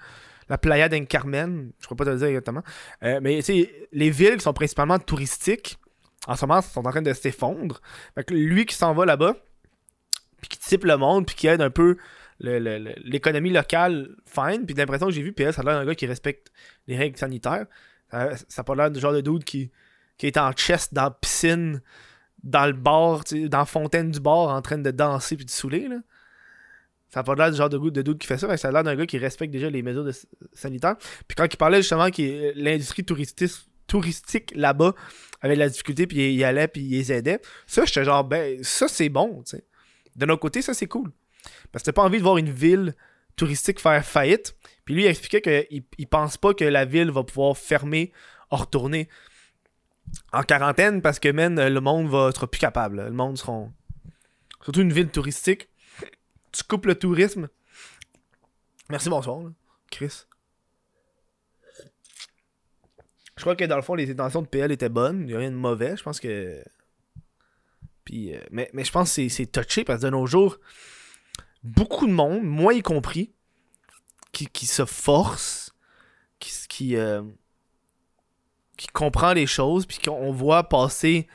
La 0.48 0.58
Playa 0.58 0.88
del 0.88 1.06
Carmen, 1.08 1.72
je 1.80 1.86
crois 1.86 1.96
pas 1.96 2.04
te 2.04 2.10
le 2.10 2.18
dire 2.18 2.28
exactement. 2.28 2.62
Mais, 3.02 3.40
les 3.92 4.10
villes 4.10 4.36
qui 4.36 4.42
sont 4.42 4.52
principalement 4.52 4.96
touristiques, 4.96 5.76
en 6.28 6.36
ce 6.36 6.46
moment, 6.46 6.62
sont 6.62 6.86
en 6.86 6.90
train 6.90 7.02
de 7.02 7.12
s'effondrer. 7.12 7.80
Fait 8.14 8.22
que 8.22 8.32
lui 8.32 8.64
qui 8.64 8.76
s'en 8.76 8.94
va 8.94 9.04
là-bas, 9.06 9.34
puis 10.40 10.48
qui 10.50 10.58
type 10.60 10.84
le 10.84 10.96
monde, 10.98 11.26
puis 11.26 11.34
qui 11.34 11.48
aide 11.48 11.60
un 11.62 11.70
peu 11.70 11.96
l'économie 12.40 13.50
locale, 13.50 14.16
fine. 14.26 14.66
Puis 14.66 14.74
l'impression 14.74 15.06
que 15.06 15.12
j'ai 15.12 15.22
vu, 15.22 15.34
ça 15.36 15.60
a 15.60 15.64
l'air 15.64 15.80
d'un 15.80 15.84
gars 15.84 15.94
qui 15.94 16.06
respecte 16.06 16.52
les 16.86 16.96
règles 16.96 17.16
sanitaires. 17.16 17.66
Ça, 18.10 18.36
ça 18.48 18.60
a 18.60 18.64
pas 18.64 18.74
l'air 18.74 18.90
du 18.90 19.00
genre 19.00 19.12
de 19.12 19.20
dude 19.20 19.44
qui, 19.44 19.70
qui 20.18 20.26
est 20.26 20.36
en 20.36 20.52
chest 20.52 20.94
dans 20.94 21.04
la 21.04 21.10
piscine, 21.10 21.80
dans 22.42 22.66
le 22.66 22.72
bar, 22.72 23.22
dans 23.48 23.58
la 23.58 23.64
fontaine 23.64 24.10
du 24.10 24.20
bar, 24.20 24.48
en 24.48 24.62
train 24.62 24.78
de 24.78 24.90
danser 24.90 25.36
puis 25.36 25.44
de 25.44 25.50
saouler, 25.50 25.88
là. 25.88 25.98
Ça 27.08 27.20
a 27.20 27.22
pas 27.22 27.34
l'air 27.34 27.50
du 27.50 27.56
genre 27.56 27.70
de, 27.70 27.78
de 27.78 28.02
dude 28.02 28.18
qui 28.18 28.26
fait 28.26 28.36
ça, 28.36 28.54
ça 28.56 28.68
a 28.68 28.72
l'air 28.72 28.82
d'un 28.82 28.96
gars 28.96 29.06
qui 29.06 29.16
respecte 29.16 29.52
déjà 29.52 29.70
les 29.70 29.82
mesures 29.82 30.06
sanitaires. 30.52 30.96
Puis 31.26 31.36
quand 31.36 31.46
il 31.50 31.56
parlait 31.56 31.78
justement 31.78 32.10
que 32.10 32.52
l'industrie 32.56 33.04
touristique, 33.04 33.52
touristique 33.86 34.52
là-bas 34.54 34.92
avait 35.40 35.54
de 35.54 35.60
la 35.60 35.68
difficulté, 35.68 36.06
puis 36.06 36.18
il 36.18 36.34
y 36.34 36.44
allait, 36.44 36.68
puis 36.68 36.82
il 36.82 36.90
les 36.90 37.12
aidait, 37.12 37.40
ça, 37.66 37.84
j'étais 37.84 38.04
genre, 38.04 38.24
ben, 38.24 38.62
ça 38.62 38.88
c'est 38.88 39.08
bon, 39.08 39.42
sais. 39.44 39.64
De 40.16 40.26
notre 40.26 40.40
côté, 40.40 40.62
ça 40.62 40.74
c'est 40.74 40.88
cool. 40.88 41.12
Parce 41.72 41.82
que 41.82 41.90
t'as 41.90 41.92
pas 41.92 42.04
envie 42.04 42.18
de 42.18 42.22
voir 42.22 42.36
une 42.38 42.50
ville 42.50 42.94
touristique 43.36 43.80
faire 43.80 44.04
faillite. 44.04 44.56
Puis 44.84 44.94
lui, 44.94 45.04
il 45.04 45.08
expliquait 45.08 45.40
qu'il 45.40 45.84
il 45.98 46.06
pense 46.06 46.36
pas 46.36 46.54
que 46.54 46.64
la 46.64 46.84
ville 46.84 47.10
va 47.10 47.22
pouvoir 47.24 47.56
fermer, 47.56 48.12
en 48.50 48.56
retourner 48.56 49.08
en 50.32 50.42
quarantaine 50.42 51.02
parce 51.02 51.18
que, 51.18 51.28
man, 51.28 51.68
le 51.68 51.80
monde 51.80 52.08
va, 52.08 52.30
sera 52.32 52.46
plus 52.46 52.58
capable. 52.58 53.04
Le 53.04 53.10
monde 53.10 53.38
sera. 53.38 53.68
Surtout 54.62 54.80
une 54.80 54.92
ville 54.92 55.08
touristique. 55.08 55.68
Tu 56.52 56.64
coupes 56.64 56.86
le 56.86 56.94
tourisme. 56.94 57.48
Merci, 58.88 59.08
bonsoir. 59.08 59.42
Chris. 59.90 60.24
Je 63.36 63.42
crois 63.42 63.54
que 63.54 63.64
dans 63.64 63.76
le 63.76 63.82
fond, 63.82 63.94
les 63.94 64.10
intentions 64.10 64.42
de 64.42 64.46
PL 64.46 64.72
étaient 64.72 64.88
bonnes. 64.88 65.20
Il 65.20 65.26
n'y 65.26 65.34
a 65.34 65.38
rien 65.38 65.50
de 65.50 65.56
mauvais. 65.56 65.96
Je 65.96 66.02
pense 66.02 66.20
que. 66.20 66.62
Puis, 68.04 68.34
euh, 68.34 68.40
mais, 68.50 68.70
mais 68.72 68.84
je 68.84 68.92
pense 68.92 69.14
que 69.14 69.28
c'est 69.28 69.46
touché 69.46 69.84
parce 69.84 70.00
que 70.00 70.06
de 70.06 70.10
nos 70.10 70.26
jours, 70.26 70.58
beaucoup 71.66 72.06
de 72.06 72.12
monde, 72.12 72.42
moi 72.42 72.74
y 72.74 72.82
compris, 72.82 73.32
qui, 74.32 74.46
qui 74.46 74.66
se 74.66 74.84
force, 74.84 75.72
qui, 76.38 76.96
euh, 76.96 77.22
qui 78.76 78.88
comprend 78.88 79.32
les 79.32 79.46
choses, 79.46 79.86
puis 79.86 79.98
qu'on 79.98 80.32
voit 80.32 80.68
passer 80.68 81.26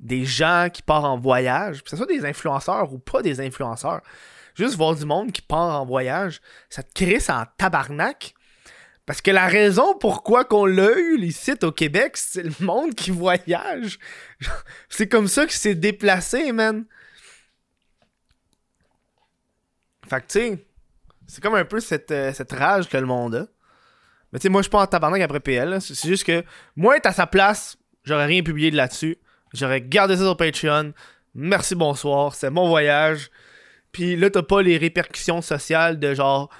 des 0.00 0.24
gens 0.24 0.68
qui 0.72 0.82
partent 0.82 1.04
en 1.04 1.18
voyage, 1.18 1.82
que 1.82 1.90
ce 1.90 1.96
soit 1.96 2.06
des 2.06 2.24
influenceurs 2.24 2.92
ou 2.92 2.98
pas 2.98 3.22
des 3.22 3.40
influenceurs, 3.40 4.02
juste 4.54 4.76
voir 4.76 4.94
du 4.94 5.04
monde 5.04 5.32
qui 5.32 5.42
part 5.42 5.80
en 5.80 5.86
voyage, 5.86 6.40
ça 6.68 6.82
te 6.82 7.18
ça 7.20 7.40
en 7.40 7.44
tabarnak. 7.56 8.34
Parce 9.06 9.22
que 9.22 9.30
la 9.30 9.46
raison 9.46 9.96
pourquoi 9.98 10.44
qu'on 10.44 10.66
l'a 10.66 10.98
eu, 10.98 11.16
les 11.16 11.30
sites 11.30 11.64
au 11.64 11.72
Québec, 11.72 12.16
c'est 12.16 12.42
le 12.42 12.52
monde 12.60 12.94
qui 12.94 13.10
voyage. 13.10 13.98
C'est 14.90 15.08
comme 15.08 15.28
ça 15.28 15.46
que 15.46 15.52
c'est 15.54 15.74
déplacé, 15.74 16.52
man. 16.52 16.84
Fait 20.08 20.20
que, 20.20 20.26
tu 20.26 20.38
sais, 20.38 20.66
c'est 21.26 21.42
comme 21.42 21.54
un 21.54 21.64
peu 21.64 21.80
cette, 21.80 22.10
euh, 22.10 22.32
cette 22.32 22.52
rage 22.52 22.88
que 22.88 22.96
le 22.96 23.06
monde 23.06 23.34
a. 23.34 23.46
Mais 24.32 24.38
tu 24.38 24.44
sais, 24.44 24.48
moi, 24.48 24.60
je 24.60 24.64
suis 24.64 24.70
pas 24.70 24.82
en 24.82 24.86
tabarnak 24.86 25.20
après 25.22 25.40
PL. 25.40 25.80
C'est 25.80 26.08
juste 26.08 26.24
que, 26.24 26.44
moi, 26.76 26.96
être 26.96 27.06
à 27.06 27.12
sa 27.12 27.26
place, 27.26 27.76
j'aurais 28.04 28.26
rien 28.26 28.42
publié 28.42 28.70
de 28.70 28.76
là-dessus. 28.76 29.18
J'aurais 29.54 29.80
gardé 29.80 30.16
ça 30.16 30.22
sur 30.22 30.36
Patreon. 30.36 30.92
Merci, 31.34 31.74
bonsoir. 31.74 32.34
C'est 32.34 32.50
mon 32.50 32.68
voyage. 32.68 33.30
Puis 33.92 34.16
là, 34.16 34.28
t'as 34.30 34.42
pas 34.42 34.62
les 34.62 34.76
répercussions 34.76 35.40
sociales 35.40 35.98
de 35.98 36.14
genre 36.14 36.50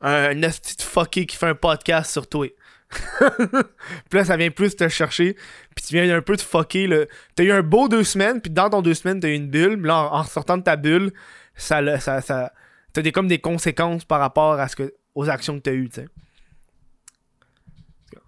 un 0.00 0.40
esti 0.42 0.76
de 0.76 0.82
fucké 0.82 1.26
qui 1.26 1.36
fait 1.36 1.46
un 1.46 1.54
podcast 1.54 2.12
sur 2.12 2.28
toi. 2.28 2.46
puis 4.08 4.18
là, 4.18 4.24
ça 4.24 4.36
vient 4.36 4.50
plus 4.50 4.74
te 4.76 4.88
chercher. 4.88 5.34
Puis 5.74 5.84
tu 5.86 5.94
viens 5.94 6.16
un 6.16 6.22
peu 6.22 6.36
te 6.36 6.42
fucker. 6.42 7.06
T'as 7.34 7.42
eu 7.42 7.52
un 7.52 7.62
beau 7.62 7.88
deux 7.88 8.04
semaines. 8.04 8.40
Puis 8.40 8.50
dans 8.50 8.70
ton 8.70 8.80
deux 8.80 8.94
semaines, 8.94 9.20
t'as 9.20 9.28
eu 9.28 9.34
une 9.34 9.50
bulle. 9.50 9.82
Là, 9.82 10.08
en, 10.12 10.24
sortant 10.24 10.56
de 10.56 10.62
ta 10.62 10.76
bulle, 10.76 11.12
ça, 11.54 11.98
ça, 12.00 12.20
ça, 12.22 12.52
t'as 12.92 13.02
des, 13.02 13.12
comme 13.12 13.28
des 13.28 13.38
conséquences 13.38 14.04
par 14.04 14.20
rapport 14.20 14.58
à 14.58 14.68
ce 14.68 14.76
que, 14.76 14.94
aux 15.14 15.28
actions 15.28 15.56
que 15.56 15.62
t'as 15.62 15.72
eues, 15.72 15.88
tu 15.88 16.02
sais. 16.02 16.08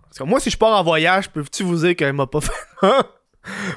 Parce 0.03 0.19
que 0.19 0.25
moi, 0.25 0.41
si 0.41 0.51
je 0.51 0.59
pars 0.59 0.77
en 0.77 0.83
voyage, 0.83 1.31
peux-tu 1.31 1.63
vous 1.63 1.77
dire 1.77 1.95
qu'elle 1.95 2.13
m'a 2.13 2.27
pas 2.27 2.41
fait. 2.41 2.53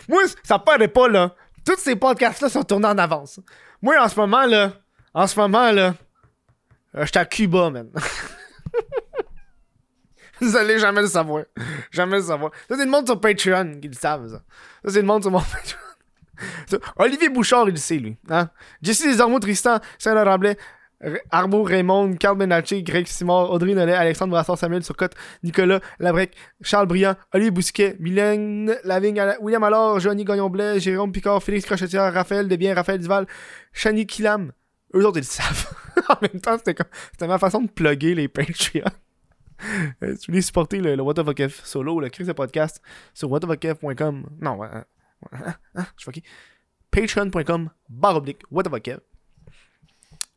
moi, 0.09 0.23
ça 0.43 0.57
paraît 0.57 0.87
pas, 0.87 1.07
là. 1.07 1.35
Tous 1.63 1.77
ces 1.77 1.95
podcasts-là 1.95 2.49
sont 2.49 2.63
tournés 2.63 2.87
en 2.87 2.97
avance. 2.97 3.39
Moi, 3.81 4.01
en 4.01 4.09
ce 4.09 4.19
moment, 4.19 4.45
là, 4.45 4.73
en 5.13 5.27
ce 5.27 5.39
moment, 5.39 5.71
là, 5.71 5.93
euh, 6.95 7.05
j'étais 7.05 7.19
à 7.19 7.25
Cuba, 7.25 7.69
man. 7.69 7.89
Vous 10.41 10.57
allez 10.57 10.79
jamais 10.79 11.01
le 11.01 11.07
savoir. 11.07 11.45
Jamais 11.91 12.17
le 12.17 12.23
savoir. 12.23 12.51
Ça, 12.67 12.75
c'est 12.75 12.85
le 12.85 12.91
monde 12.91 13.05
sur 13.05 13.21
Patreon 13.21 13.79
qui 13.79 13.87
le 13.87 13.93
savent, 13.93 14.27
ça. 14.27 14.41
Ça, 14.83 14.91
c'est 14.91 15.01
le 15.01 15.07
monde 15.07 15.21
sur 15.21 15.31
mon 15.31 15.39
Patreon. 15.41 15.79
Olivier 16.97 17.29
Bouchard, 17.29 17.67
il 17.67 17.71
le 17.71 17.77
sait, 17.77 17.97
lui. 17.97 18.17
Hein? 18.29 18.49
Jesse 18.81 19.05
Desormeaux, 19.05 19.39
Tristan, 19.39 19.79
Saint-Laurent 19.97 20.37
Blais, 20.37 20.57
R- 21.03 21.19
Arnaud 21.31 21.63
Raymond, 21.63 22.13
Carl 22.15 22.37
Benacci, 22.37 22.81
Greg 22.83 23.07
Simard, 23.07 23.51
Audrey 23.51 23.73
Nollet, 23.73 23.93
Alexandre 23.93 24.31
Brassard, 24.31 24.57
Samuel 24.57 24.83
Surcotte, 24.83 25.15
Nicolas 25.43 25.79
Labrec, 25.99 26.33
Charles 26.61 26.87
Briand, 26.87 27.15
Olivier 27.33 27.51
Bousquet, 27.51 27.95
Mylène 27.99 28.75
Lavigne, 28.83 29.21
William 29.41 29.63
Allard, 29.63 29.99
Johnny 29.99 30.23
Gagnon-Blais, 30.23 30.79
Jérôme 30.79 31.11
Picard, 31.11 31.43
Félix 31.43 31.65
Crochetière, 31.65 32.13
Raphaël 32.13 32.47
Desbiens, 32.47 32.73
Raphaël 32.73 32.99
Duval, 32.99 33.27
Chani 33.73 34.05
Kilam. 34.05 34.51
Eux 34.95 35.05
autres, 35.05 35.17
ils 35.17 35.21
le 35.21 35.25
savent. 35.25 35.73
en 36.09 36.15
même 36.21 36.39
temps, 36.39 36.57
c'était 36.57 36.73
comme... 36.75 36.87
C'était 37.11 37.27
ma 37.27 37.37
façon 37.39 37.61
de 37.61 37.69
plugger 37.69 38.15
les 38.15 38.27
Patreons. 38.27 38.83
Euh, 40.03 40.15
tu 40.19 40.31
voulais 40.31 40.41
supporter 40.41 40.79
le, 40.79 40.95
le 40.95 41.01
What 41.03 41.15
solo, 41.63 41.99
le 41.99 42.09
Chris 42.09 42.25
de 42.25 42.33
podcast 42.33 42.81
sur 43.13 43.31
whatthefuckf.com. 43.31 44.25
Non, 44.41 44.55
ouais, 44.57 44.67
je 45.97 46.11
suis. 46.11 46.23
Patreon.com 46.91 47.69
barre 47.89 48.17
oblique 48.17 48.41
What 48.51 48.63
the 48.63 48.69
Fuck 48.69 48.89
F. 48.89 48.99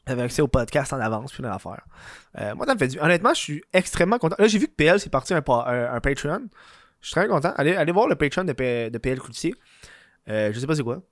Avec 0.08 0.24
accès 0.26 0.40
au 0.42 0.46
podcast 0.48 0.92
en 0.92 1.00
avance, 1.00 1.32
puis 1.32 1.42
une 1.42 1.48
affaire. 1.48 1.84
Euh, 2.38 2.54
moi, 2.54 2.64
ça 2.64 2.74
me 2.74 2.78
fait 2.78 2.88
du. 2.88 3.00
Honnêtement, 3.00 3.34
je 3.34 3.40
suis 3.40 3.64
extrêmement 3.72 4.18
content. 4.18 4.36
Là, 4.38 4.46
j'ai 4.46 4.58
vu 4.58 4.68
que 4.68 4.72
PL 4.72 5.00
c'est 5.00 5.10
parti 5.10 5.34
un, 5.34 5.42
pa- 5.42 5.64
un, 5.66 5.94
un 5.96 6.00
Patreon. 6.00 6.42
Je 7.00 7.06
suis 7.08 7.14
très 7.14 7.26
content. 7.26 7.52
Allez, 7.56 7.74
allez 7.74 7.90
voir 7.92 8.06
le 8.06 8.14
Patreon 8.14 8.44
de, 8.44 8.52
PL 8.52 9.18
Coutier. 9.18 9.54
Euh, 10.28 10.52
je 10.52 10.58
sais 10.60 10.66
pas 10.66 10.76
c'est 10.76 10.82
quoi. 10.84 11.02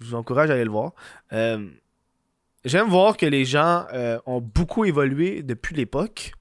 Je 0.00 0.06
vous 0.06 0.14
encourage 0.16 0.50
à 0.50 0.54
aller 0.54 0.64
le 0.64 0.70
voir. 0.70 0.92
Euh, 1.32 1.68
J'aime 2.64 2.88
voir 2.88 3.16
que 3.16 3.24
les 3.24 3.44
gens 3.46 3.86
euh, 3.94 4.18
ont 4.26 4.40
beaucoup 4.40 4.84
évolué 4.84 5.42
depuis 5.42 5.74
l'époque. 5.74 6.32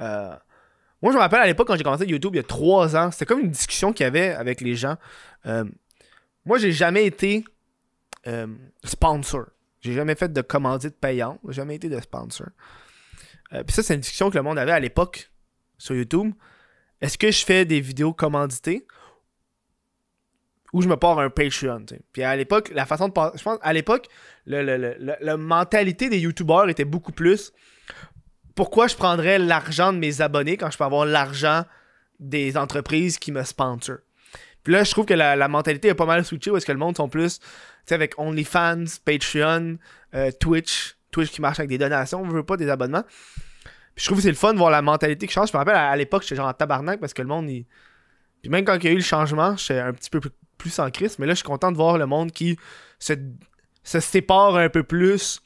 Moi, 0.00 1.12
je 1.12 1.16
me 1.16 1.18
rappelle 1.18 1.40
à 1.40 1.46
l'époque 1.46 1.68
quand 1.68 1.76
j'ai 1.76 1.84
commencé 1.84 2.06
YouTube 2.06 2.34
il 2.34 2.38
y 2.38 2.40
a 2.40 2.44
trois 2.44 2.96
ans, 2.96 3.10
c'était 3.12 3.24
comme 3.26 3.38
une 3.40 3.50
discussion 3.50 3.92
qu'il 3.92 4.02
y 4.02 4.06
avait 4.06 4.30
avec 4.34 4.60
les 4.60 4.74
gens. 4.74 4.96
Moi, 6.48 6.58
j'ai 6.58 6.72
jamais 6.72 7.04
été 7.06 7.44
euh, 8.26 8.46
sponsor. 8.82 9.46
J'ai 9.80 9.92
jamais 9.92 10.14
fait 10.14 10.32
de 10.32 10.40
commandite 10.40 10.96
payante. 10.98 11.38
J'ai 11.46 11.52
jamais 11.54 11.76
été 11.76 11.88
de 11.88 12.00
sponsor. 12.00 12.48
Euh, 13.52 13.62
Puis 13.64 13.74
ça, 13.74 13.82
c'est 13.82 13.94
une 13.94 14.00
discussion 14.00 14.30
que 14.30 14.36
le 14.36 14.42
monde 14.42 14.58
avait 14.58 14.72
à 14.72 14.80
l'époque 14.80 15.30
sur 15.76 15.94
YouTube. 15.94 16.32
Est-ce 17.00 17.16
que 17.18 17.30
je 17.30 17.44
fais 17.44 17.64
des 17.64 17.80
vidéos 17.80 18.12
commanditées 18.12 18.86
ou 20.72 20.82
je 20.82 20.88
me 20.88 20.96
pars 20.96 21.18
un 21.18 21.30
Patreon? 21.30 21.84
Puis 22.12 22.22
à 22.22 22.34
l'époque, 22.34 22.70
la 22.74 22.86
façon 22.86 23.08
de 23.08 23.14
Je 23.36 23.42
pense, 23.42 23.58
à 23.62 23.72
l'époque, 23.72 24.08
le, 24.46 24.62
le- 24.64 24.96
le- 24.98 25.16
la 25.20 25.36
mentalité 25.36 26.08
des 26.08 26.18
YouTubeurs 26.18 26.68
était 26.68 26.84
beaucoup 26.84 27.12
plus 27.12 27.52
pourquoi 28.54 28.88
je 28.88 28.96
prendrais 28.96 29.38
l'argent 29.38 29.92
de 29.92 29.98
mes 29.98 30.20
abonnés 30.20 30.56
quand 30.56 30.68
je 30.70 30.76
peux 30.78 30.84
avoir 30.84 31.06
l'argent 31.06 31.64
des 32.18 32.56
entreprises 32.56 33.16
qui 33.18 33.30
me 33.30 33.44
sponsorent? 33.44 33.98
Là, 34.68 34.84
je 34.84 34.90
trouve 34.90 35.06
que 35.06 35.14
la, 35.14 35.48
mentalité 35.48 35.88
est 35.88 35.94
pas 35.94 36.04
mal 36.04 36.24
switchée 36.26 36.50
est-ce 36.54 36.66
que 36.66 36.72
le 36.72 36.78
monde 36.78 36.94
sont 36.94 37.08
plus, 37.08 37.38
tu 37.38 37.46
sais, 37.86 37.94
avec 37.94 38.18
OnlyFans, 38.18 38.84
Patreon, 39.02 39.78
euh, 40.14 40.30
Twitch, 40.38 40.98
Twitch 41.10 41.30
qui 41.30 41.40
marche 41.40 41.58
avec 41.58 41.70
des 41.70 41.78
donations, 41.78 42.20
on 42.20 42.28
veut 42.28 42.42
pas 42.42 42.58
des 42.58 42.68
abonnements. 42.68 43.04
Puis 43.94 44.04
je 44.04 44.04
trouve 44.04 44.18
que 44.18 44.22
c'est 44.22 44.28
le 44.28 44.36
fun 44.36 44.52
de 44.52 44.58
voir 44.58 44.70
la 44.70 44.82
mentalité 44.82 45.26
qui 45.26 45.32
change. 45.32 45.48
Je 45.48 45.54
me 45.54 45.58
rappelle, 45.58 45.74
à, 45.74 45.96
l'époque, 45.96 46.22
j'étais 46.22 46.36
genre 46.36 46.48
en 46.48 46.52
tabarnak 46.52 47.00
parce 47.00 47.14
que 47.14 47.22
le 47.22 47.28
monde, 47.28 47.48
il... 47.48 47.64
Puis 48.42 48.50
même 48.50 48.66
quand 48.66 48.74
il 48.74 48.84
y 48.84 48.88
a 48.88 48.90
eu 48.90 48.96
le 48.96 49.00
changement, 49.00 49.56
j'étais 49.56 49.80
un 49.80 49.94
petit 49.94 50.10
peu 50.10 50.20
plus- 50.20 50.78
en 50.78 50.90
crise, 50.90 51.18
mais 51.18 51.26
là, 51.26 51.32
je 51.32 51.38
suis 51.38 51.46
content 51.46 51.72
de 51.72 51.76
voir 51.76 51.96
le 51.96 52.04
monde 52.04 52.30
qui 52.30 52.58
se, 52.98 53.14
se 53.84 54.00
sépare 54.00 54.56
un 54.56 54.68
peu 54.68 54.82
plus 54.82 55.40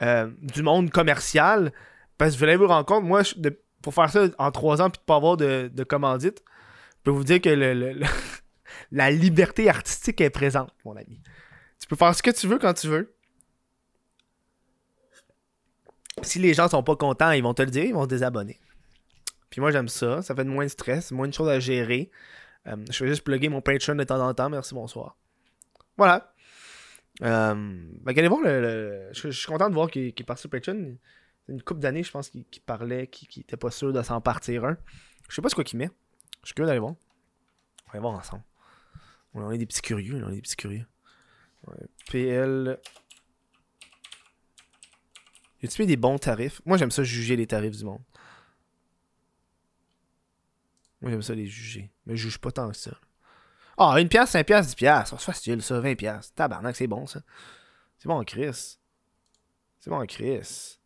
euh, 0.00 0.30
du 0.42 0.62
monde 0.62 0.90
commercial. 0.90 1.72
Parce 2.18 2.34
que 2.34 2.38
vous 2.38 2.44
allez 2.44 2.56
vous 2.56 2.68
rendre 2.68 2.86
compte, 2.86 3.02
moi, 3.02 3.24
je- 3.24 3.34
pour 3.82 3.94
faire 3.94 4.10
ça 4.10 4.26
en 4.38 4.52
trois 4.52 4.80
ans 4.80 4.90
puis 4.90 5.00
de 5.00 5.04
pas 5.04 5.16
avoir 5.16 5.36
de, 5.36 5.84
commandite, 5.88 6.42
je 6.98 7.02
peux 7.02 7.10
vous 7.10 7.24
dire 7.24 7.40
que 7.40 7.48
le- 7.48 7.98
la 8.94 9.10
liberté 9.10 9.68
artistique 9.68 10.20
est 10.20 10.30
présente, 10.30 10.72
mon 10.84 10.96
ami. 10.96 11.20
Tu 11.80 11.88
peux 11.88 11.96
faire 11.96 12.14
ce 12.14 12.22
que 12.22 12.30
tu 12.30 12.46
veux 12.46 12.58
quand 12.58 12.74
tu 12.74 12.86
veux. 12.86 13.12
Si 16.22 16.38
les 16.38 16.54
gens 16.54 16.68
sont 16.68 16.84
pas 16.84 16.94
contents, 16.94 17.32
ils 17.32 17.42
vont 17.42 17.54
te 17.54 17.62
le 17.62 17.70
dire, 17.70 17.84
ils 17.84 17.92
vont 17.92 18.04
se 18.04 18.08
désabonner. 18.08 18.60
Puis 19.50 19.60
moi, 19.60 19.72
j'aime 19.72 19.88
ça. 19.88 20.22
Ça 20.22 20.34
fait 20.34 20.44
moins 20.44 20.64
de 20.64 20.70
stress, 20.70 21.10
moins 21.10 21.26
de 21.26 21.34
choses 21.34 21.48
à 21.48 21.58
gérer. 21.58 22.10
Euh, 22.68 22.76
je 22.88 23.02
vais 23.02 23.10
juste 23.10 23.24
plugger 23.24 23.48
mon 23.48 23.60
Patreon 23.60 23.96
de 23.96 24.04
temps 24.04 24.24
en 24.24 24.32
temps. 24.32 24.48
Merci, 24.48 24.74
bonsoir. 24.74 25.16
Voilà. 25.96 26.32
Euh, 27.22 27.54
ben, 28.00 28.16
allez 28.16 28.28
voir 28.28 28.42
le. 28.42 29.08
Je, 29.12 29.30
suis 29.30 29.46
content 29.46 29.68
de 29.68 29.74
voir 29.74 29.90
qu'il 29.90 30.06
est 30.06 30.24
parti 30.24 30.42
sur 30.42 30.50
Patreon. 30.50 30.96
Une 31.48 31.62
couple 31.62 31.80
d'années, 31.80 32.04
je 32.04 32.12
pense, 32.12 32.30
qu'il 32.30 32.62
parlait, 32.64 33.08
qu'il 33.08 33.26
qu'il 33.26 33.42
était 33.42 33.56
pas 33.56 33.72
sûr 33.72 33.92
de 33.92 34.02
s'en 34.02 34.20
partir 34.20 34.64
un. 34.64 34.76
Je 35.28 35.34
sais 35.34 35.42
pas 35.42 35.48
ce 35.48 35.60
qu'il 35.60 35.78
met. 35.80 35.90
Je 36.42 36.46
suis 36.46 36.54
curieux 36.54 36.68
d'aller 36.68 36.78
voir. 36.78 36.92
On 36.92 37.86
va 37.86 37.92
aller 37.94 38.00
voir 38.00 38.14
ensemble. 38.14 38.44
On 39.34 39.50
est 39.50 39.58
des 39.58 39.66
petits 39.66 39.82
curieux, 39.82 40.22
on 40.24 40.30
est 40.30 40.36
des 40.36 40.42
petits 40.42 40.56
curieux. 40.56 40.86
Ouais. 41.66 41.76
PL. 42.10 42.78
Y 45.62 45.66
a-tu 45.66 45.86
des 45.86 45.96
bons 45.96 46.18
tarifs? 46.18 46.60
Moi, 46.64 46.76
j'aime 46.76 46.90
ça 46.90 47.02
juger 47.02 47.36
les 47.36 47.46
tarifs 47.46 47.76
du 47.76 47.84
monde. 47.84 48.02
Moi, 51.00 51.10
j'aime 51.10 51.22
ça 51.22 51.34
les 51.34 51.46
juger. 51.46 51.90
Mais 52.06 52.16
je 52.16 52.22
juge 52.24 52.38
pas 52.38 52.52
tant 52.52 52.70
que 52.70 52.76
ça. 52.76 52.92
Ah, 53.76 54.00
une 54.00 54.08
pièce, 54.08 54.30
5 54.30 54.46
pièces, 54.46 54.68
10 54.68 54.74
pièces. 54.76 55.10
C'est 55.10 55.20
facile, 55.20 55.62
ça, 55.62 55.80
20 55.80 55.96
pièces. 55.96 56.32
Tabarnak, 56.34 56.76
c'est 56.76 56.86
bon, 56.86 57.06
ça. 57.06 57.20
C'est 57.98 58.08
bon, 58.08 58.22
Chris. 58.24 58.76
C'est 59.80 59.90
bon, 59.90 60.04
Chris. 60.06 60.78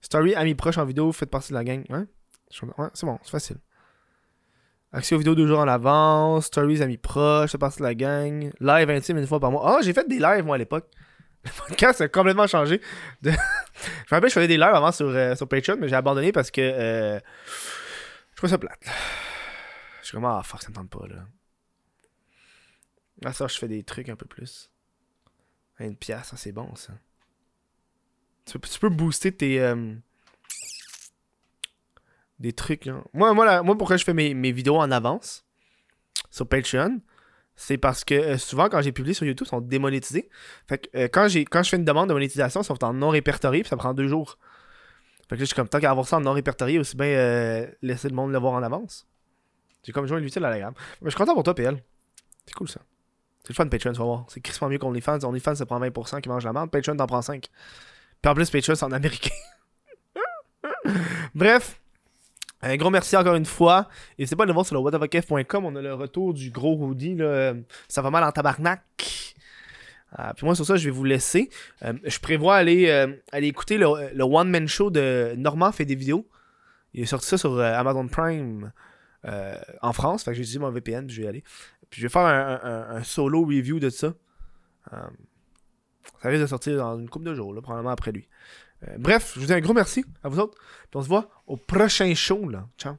Story, 0.00 0.34
amis 0.34 0.54
proches 0.54 0.78
en 0.78 0.84
vidéo, 0.84 1.12
faites 1.12 1.30
partie 1.30 1.50
de 1.50 1.54
la 1.54 1.64
gang. 1.64 1.84
Je- 2.50 2.64
ouais 2.66 2.88
c'est 2.92 3.06
bon, 3.06 3.18
c'est 3.22 3.30
facile. 3.30 3.58
Accès 4.94 5.14
aux 5.14 5.18
vidéos 5.18 5.34
deux 5.34 5.46
jours 5.46 5.60
en 5.60 5.68
avance. 5.68 6.46
Stories, 6.46 6.82
amis 6.82 6.98
proches, 6.98 7.52
faites 7.52 7.60
partie 7.60 7.78
de 7.78 7.84
la 7.84 7.94
gang. 7.94 8.52
Live 8.60 8.90
intime 8.90 9.18
une 9.18 9.26
fois 9.26 9.40
par 9.40 9.50
mois. 9.50 9.62
Ah, 9.78 9.82
j'ai 9.82 9.92
fait 9.94 10.06
des 10.06 10.18
lives, 10.18 10.44
moi, 10.44 10.56
à 10.56 10.58
l'époque. 10.58 10.90
Le 11.44 11.50
podcast 11.66 12.00
a 12.02 12.08
complètement 12.08 12.46
changé. 12.46 12.80
Je 13.22 13.30
me 13.30 13.36
rappelle, 14.10 14.28
je 14.28 14.34
faisais 14.34 14.46
des 14.46 14.58
lives 14.58 14.74
avant 14.74 14.92
sur, 14.92 15.08
euh, 15.08 15.34
sur 15.34 15.48
Patreon, 15.48 15.76
mais 15.80 15.88
j'ai 15.88 15.96
abandonné 15.96 16.30
parce 16.30 16.52
que 16.52 16.60
euh, 16.60 17.18
je 18.30 18.36
trouvais 18.36 18.50
ça 18.50 18.58
plate. 18.58 18.78
Je 20.02 20.06
suis 20.06 20.12
comme, 20.14 20.24
ah 20.24 20.40
fuck, 20.44 20.62
ça 20.62 20.68
me 20.68 20.86
pas, 20.86 21.06
là. 21.08 21.26
Là, 23.22 23.32
ça, 23.32 23.48
je 23.48 23.58
fais 23.58 23.66
des 23.66 23.82
trucs 23.82 24.08
un 24.08 24.14
peu 24.14 24.26
plus. 24.26 24.70
Une 25.80 25.96
pièce, 25.96 26.26
ça, 26.28 26.36
c'est 26.36 26.52
bon, 26.52 26.72
ça. 26.76 26.92
Tu 28.44 28.58
peux, 28.60 28.68
tu 28.68 28.78
peux 28.78 28.88
booster 28.90 29.32
tes. 29.32 29.60
euh, 29.60 29.94
des 32.42 32.52
trucs, 32.52 32.84
là. 32.84 33.02
Moi, 33.14 33.32
moi, 33.32 33.62
moi 33.62 33.78
pourquoi 33.78 33.96
je 33.96 34.04
fais 34.04 34.12
mes, 34.12 34.34
mes 34.34 34.52
vidéos 34.52 34.76
en 34.76 34.90
avance 34.90 35.44
sur 36.30 36.46
Patreon, 36.46 37.00
c'est 37.54 37.78
parce 37.78 38.04
que 38.04 38.14
euh, 38.14 38.38
souvent, 38.38 38.68
quand 38.68 38.82
j'ai 38.82 38.92
publié 38.92 39.14
sur 39.14 39.24
YouTube, 39.24 39.46
ils 39.46 39.50
sont 39.50 39.60
démonétisés. 39.60 40.28
Fait 40.68 40.78
que 40.78 40.98
euh, 40.98 41.08
quand, 41.08 41.28
quand 41.50 41.62
je 41.62 41.68
fais 41.70 41.76
une 41.76 41.84
demande 41.84 42.08
de 42.08 42.14
monétisation, 42.14 42.60
ils 42.62 42.64
sont 42.64 42.82
en 42.84 42.92
non 42.92 43.10
répertorié, 43.10 43.62
puis 43.62 43.70
ça 43.70 43.76
prend 43.76 43.94
deux 43.94 44.08
jours. 44.08 44.38
Fait 45.28 45.36
que 45.36 45.40
là, 45.40 45.40
je 45.40 45.44
suis 45.46 45.54
comme, 45.54 45.68
tant 45.68 45.78
qu'à 45.78 45.90
avoir 45.90 46.06
ça 46.06 46.16
en 46.16 46.20
non 46.20 46.32
répertorié, 46.32 46.78
aussi 46.78 46.96
bien 46.96 47.06
euh, 47.06 47.66
laisser 47.80 48.08
le 48.08 48.14
monde 48.14 48.32
le 48.32 48.38
voir 48.38 48.54
en 48.54 48.62
avance. 48.62 49.06
J'ai 49.84 49.92
comme 49.92 50.06
joint 50.06 50.20
l'utile 50.20 50.44
à 50.44 50.50
la 50.50 50.58
gamme. 50.58 50.74
Mais 51.00 51.10
je 51.10 51.10
suis 51.10 51.18
content 51.18 51.34
pour 51.34 51.44
toi, 51.44 51.54
PL. 51.54 51.82
C'est 52.46 52.54
cool 52.54 52.68
ça. 52.68 52.80
C'est 53.42 53.50
le 53.50 53.54
fun 53.54 53.66
Patreon, 53.66 53.92
tu 53.92 53.98
vas 53.98 54.04
voir. 54.04 54.24
C'est 54.28 54.40
crissement 54.40 54.68
mieux 54.68 54.78
qu'OnlyFans. 54.78 55.18
OnlyFans, 55.24 55.56
ça 55.56 55.66
prend 55.66 55.80
20% 55.80 56.20
qui 56.20 56.28
mange 56.28 56.44
la 56.44 56.52
merde. 56.52 56.70
Patreon, 56.70 56.96
t'en 56.96 57.06
prends 57.06 57.22
5. 57.22 57.46
Puis 58.22 58.30
en 58.30 58.34
plus, 58.34 58.50
Patreon, 58.50 58.74
c'est 58.74 58.84
en 58.84 58.92
américain. 58.92 59.34
Bref. 61.34 61.81
Un 62.62 62.76
gros 62.76 62.90
merci 62.90 63.16
encore 63.16 63.34
une 63.34 63.44
fois. 63.44 63.88
N'hésitez 64.18 64.36
pas 64.36 64.44
à 64.44 64.46
aller 64.46 64.52
voir 64.52 64.64
sur 64.64 64.76
le 64.76 64.80
whatofakef.com. 64.80 65.64
On 65.64 65.76
a 65.76 65.82
le 65.82 65.94
retour 65.94 66.32
du 66.32 66.50
gros. 66.50 66.94
Là. 66.94 67.54
Ça 67.88 68.02
va 68.02 68.10
mal 68.10 68.22
en 68.22 68.30
tabarnak. 68.30 69.34
Ah, 70.14 70.34
puis 70.34 70.44
moi, 70.44 70.54
sur 70.54 70.66
ça, 70.66 70.76
je 70.76 70.84
vais 70.84 70.90
vous 70.90 71.04
laisser. 71.04 71.48
Euh, 71.84 71.94
je 72.04 72.18
prévois 72.18 72.56
aller, 72.56 72.90
euh, 72.90 73.14
aller 73.32 73.46
écouter 73.46 73.78
le, 73.78 74.14
le 74.14 74.24
one-man 74.24 74.68
show 74.68 74.90
de 74.90 75.34
Normand 75.36 75.72
fait 75.72 75.86
des 75.86 75.94
vidéos. 75.94 76.28
Il 76.92 77.02
est 77.02 77.06
sorti 77.06 77.26
ça 77.26 77.38
sur 77.38 77.54
euh, 77.54 77.72
Amazon 77.74 78.06
Prime 78.08 78.72
en 79.80 79.92
France. 79.92 80.24
Fait 80.24 80.32
que 80.32 80.34
j'ai 80.34 80.42
utilisé 80.42 80.58
mon 80.58 80.70
VPN, 80.70 81.06
puis 81.06 81.14
je 81.14 81.20
vais 81.20 81.26
y 81.26 81.28
aller. 81.28 81.44
Puis 81.88 82.00
je 82.00 82.06
vais 82.06 82.10
faire 82.10 82.22
un, 82.22 83.02
solo 83.04 83.44
review 83.44 83.78
de 83.78 83.88
ça. 83.88 84.14
Ça 84.90 86.28
risque 86.28 86.42
de 86.42 86.46
sortir 86.46 86.76
dans 86.76 86.98
une 86.98 87.08
couple 87.08 87.26
de 87.26 87.34
jours, 87.34 87.54
probablement 87.62 87.90
après 87.90 88.10
lui. 88.10 88.28
Euh, 88.88 88.96
bref, 88.98 89.32
je 89.34 89.40
vous 89.40 89.46
dis 89.46 89.52
un 89.52 89.60
gros 89.60 89.74
merci 89.74 90.04
à 90.22 90.28
vous 90.28 90.38
autres. 90.40 90.58
Puis 90.90 90.98
on 90.98 91.02
se 91.02 91.08
voit 91.08 91.28
au 91.46 91.56
prochain 91.56 92.14
show. 92.14 92.48
Là. 92.48 92.66
Ciao. 92.78 92.96